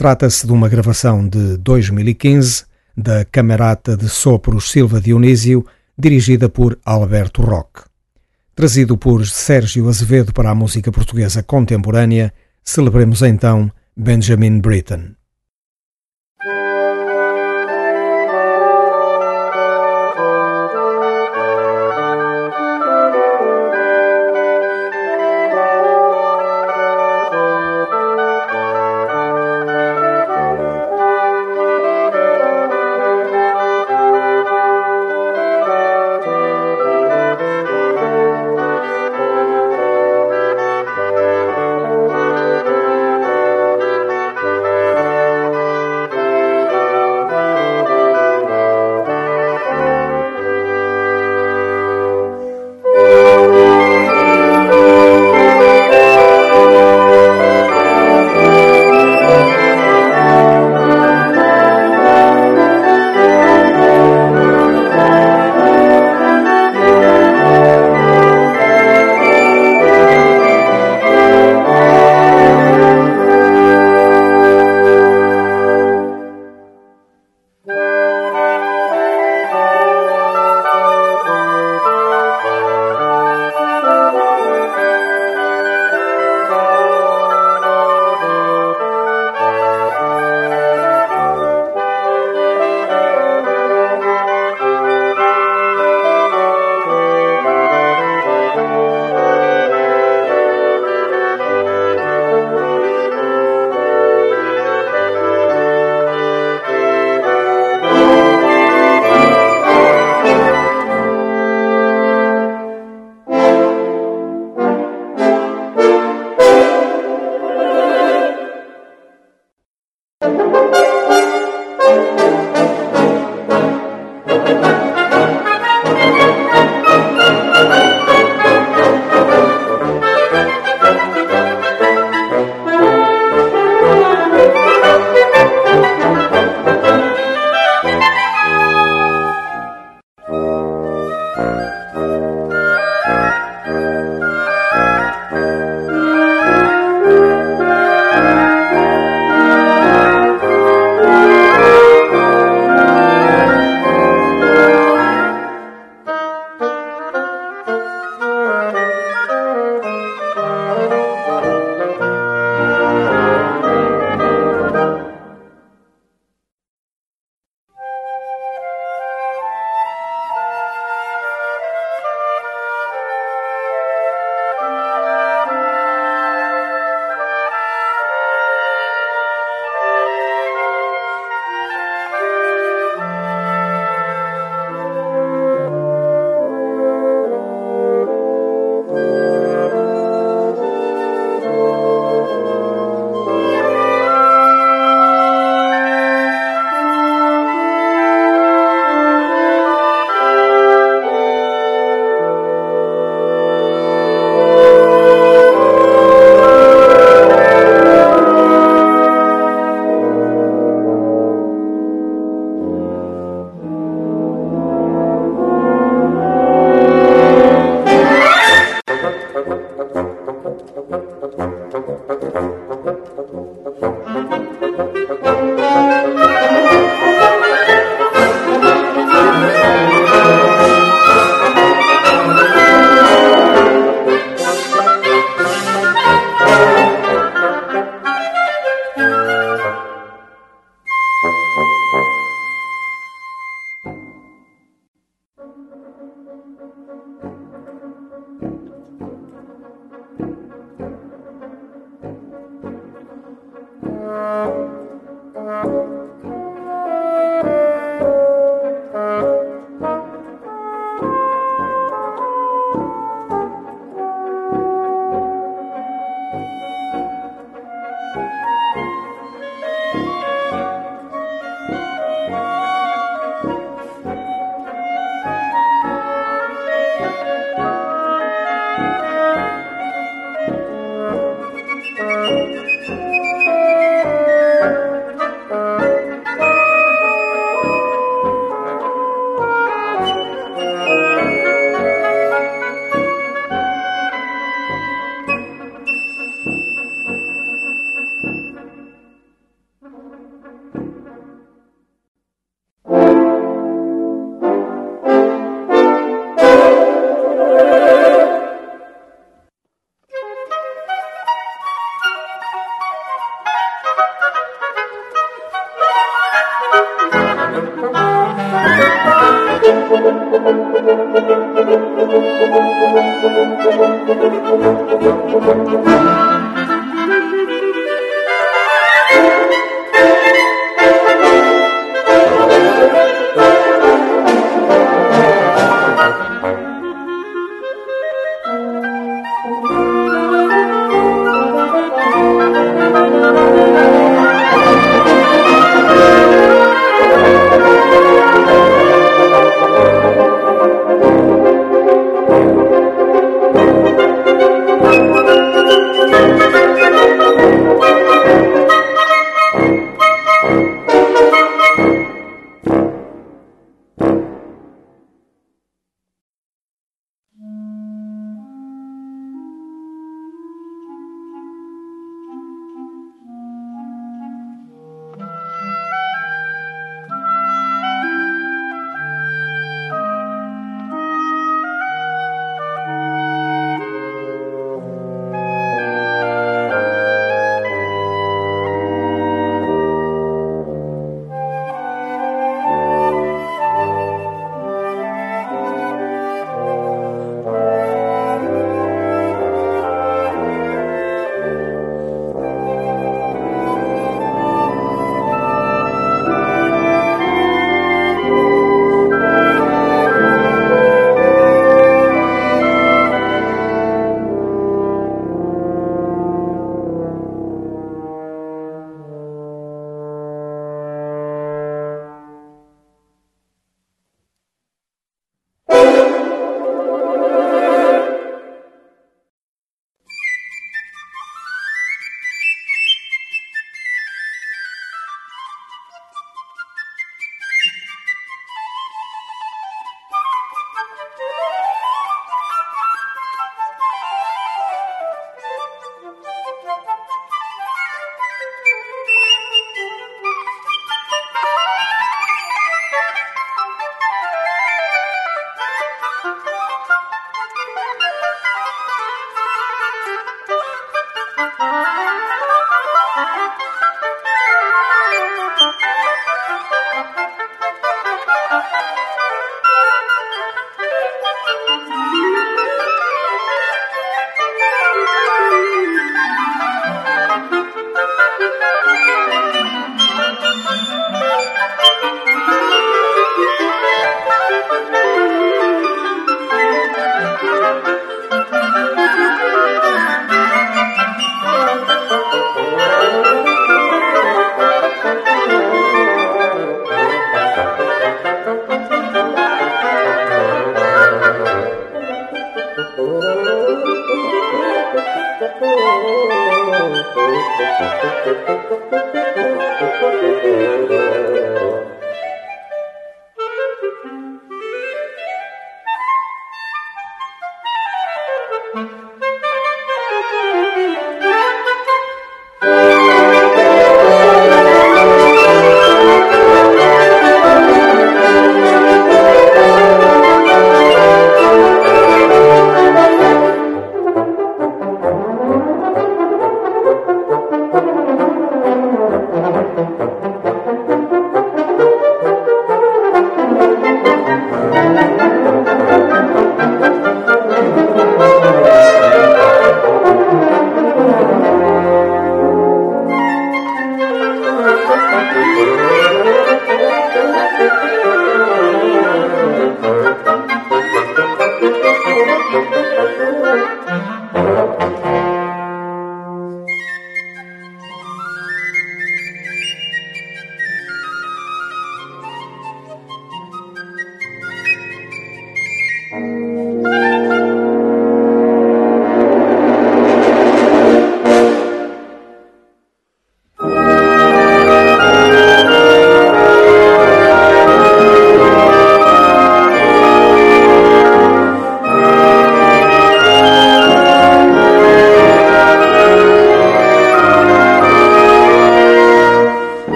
Trata-se 0.00 0.46
de 0.46 0.52
uma 0.54 0.66
gravação 0.66 1.28
de 1.28 1.58
2015 1.58 2.64
da 2.96 3.22
Camerata 3.22 3.98
de 3.98 4.08
Sopros 4.08 4.70
Silva 4.70 4.98
Dionísio, 4.98 5.62
dirigida 5.94 6.48
por 6.48 6.78
Alberto 6.86 7.42
Roque. 7.42 7.82
Trazido 8.54 8.96
por 8.96 9.26
Sérgio 9.26 9.86
Azevedo 9.90 10.32
para 10.32 10.48
a 10.48 10.54
música 10.54 10.90
portuguesa 10.90 11.42
contemporânea, 11.42 12.32
celebremos 12.64 13.20
então 13.20 13.70
Benjamin 13.94 14.58
Britten. 14.58 15.16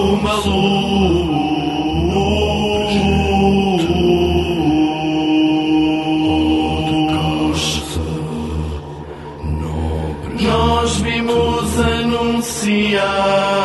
uma 0.00 0.34
luz. 0.34 1.40
Nós 10.42 10.96
vimos 10.96 11.78
anunciar. 11.78 13.59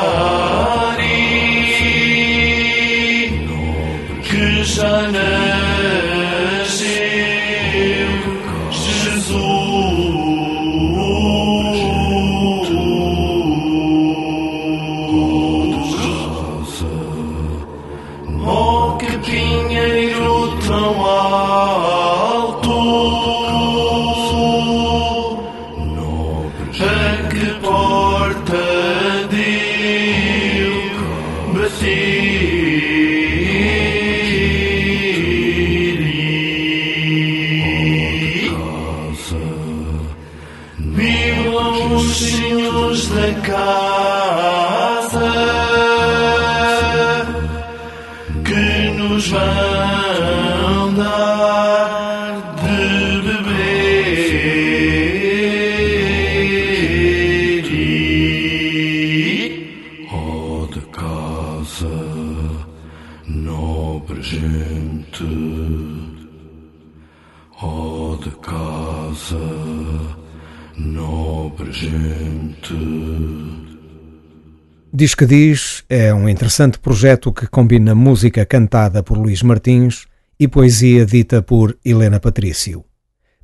Diz 75.05 75.13
que 75.13 75.27
Diz 75.27 75.83
é 75.87 76.11
um 76.11 76.27
interessante 76.27 76.79
projeto 76.79 77.31
que 77.31 77.45
combina 77.45 77.93
música 77.93 78.43
cantada 78.43 79.03
por 79.03 79.19
Luís 79.19 79.43
Martins 79.43 80.07
e 80.39 80.47
poesia 80.47 81.05
dita 81.05 81.43
por 81.43 81.77
Helena 81.85 82.19
Patrício. 82.19 82.83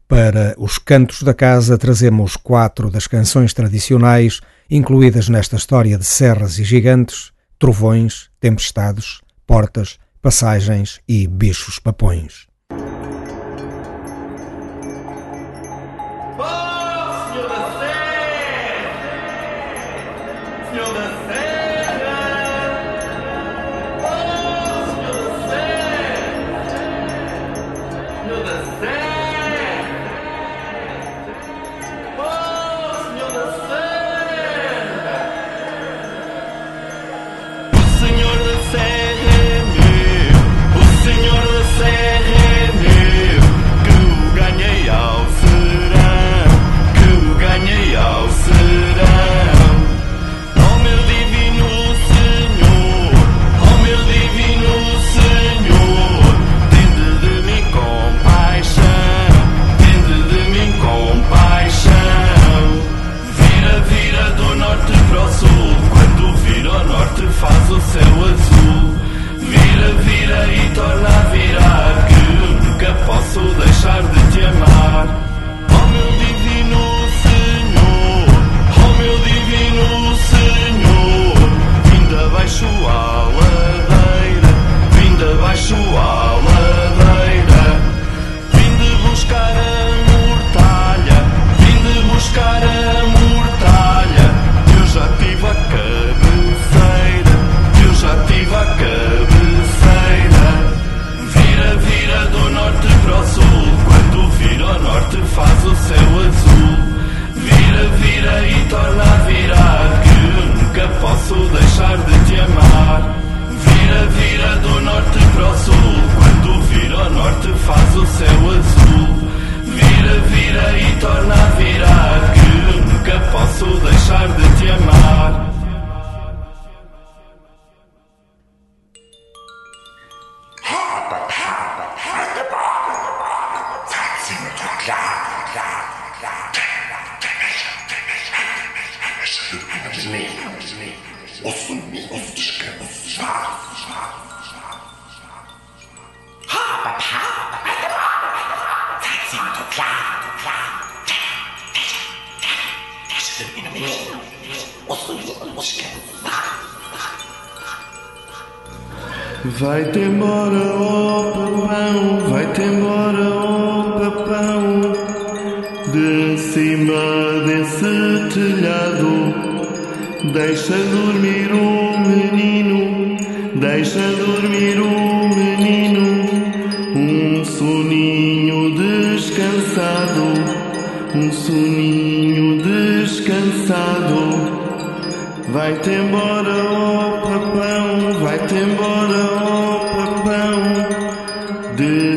Para 0.07 0.55
os 0.57 0.79
cantos 0.79 1.21
da 1.21 1.35
casa 1.35 1.77
trazemos 1.77 2.35
quatro 2.35 2.89
das 2.89 3.05
canções 3.05 3.53
tradicionais 3.53 4.41
incluídas 4.71 5.29
nesta 5.29 5.55
história 5.55 5.99
de 5.99 6.03
serras 6.03 6.57
e 6.57 6.63
gigantes, 6.63 7.31
trovões, 7.59 8.31
tempestades, 8.39 9.21
portas, 9.45 9.99
passagens 10.19 10.99
e 11.07 11.27
bichos 11.27 11.77
papões. 11.77 12.47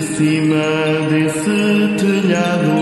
Cima 0.05 0.65
desse 1.09 1.89
telhado. 1.99 2.75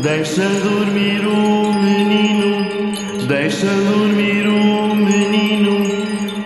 Deixa 0.00 0.48
dormir 0.62 1.26
o 1.26 1.72
menino, 1.72 3.26
deixa 3.26 3.66
dormir 3.66 4.46
o 4.46 4.94
menino, 4.94 5.76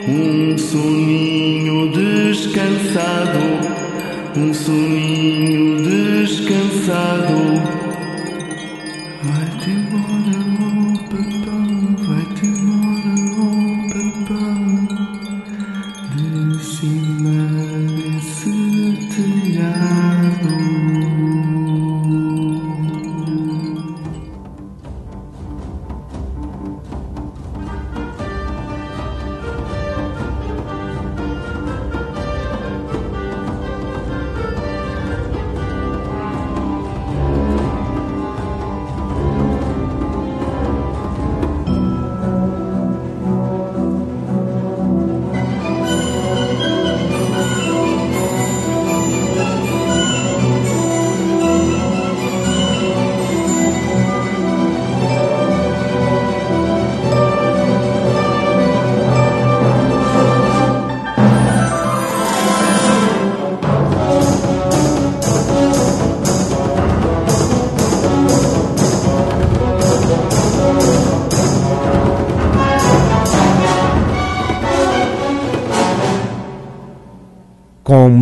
um 0.09 0.57
soninho 0.57 1.91
descansado, 1.93 3.41
um 4.37 4.55
soninho 4.55 5.83
descansado. 5.83 7.62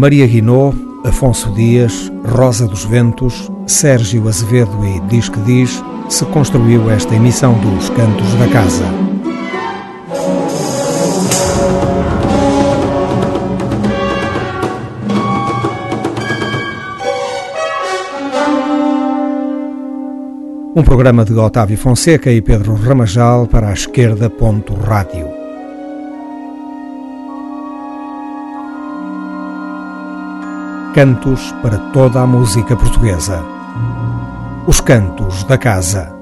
Maria 0.01 0.27
Guinot, 0.27 0.75
Afonso 1.05 1.53
Dias, 1.53 2.11
Rosa 2.25 2.67
dos 2.67 2.87
Ventos, 2.87 3.53
Sérgio 3.67 4.27
Azevedo 4.29 4.73
e 4.83 4.99
Diz 5.11 5.29
que 5.29 5.39
Diz, 5.41 5.85
se 6.09 6.25
construiu 6.25 6.91
esta 6.91 7.15
emissão 7.15 7.53
dos 7.59 7.91
Cantos 7.91 8.35
da 8.37 8.49
Casa. 8.49 8.87
Um 20.75 20.83
programa 20.83 21.27
de 21.27 21.35
Otávio 21.35 21.77
Fonseca 21.77 22.33
e 22.33 22.41
Pedro 22.41 22.75
Ramajal 22.75 23.47
para 23.47 23.69
a 23.69 23.75
esquerda. 23.75 24.33
Rádio. 24.83 25.20
Cantos 30.95 31.55
para 31.63 31.79
toda 31.93 32.21
a 32.21 32.27
música 32.27 32.75
portuguesa. 32.77 33.45
Os 34.67 34.81
Cantos 34.81 35.45
da 35.45 35.57
Casa. 35.57 36.20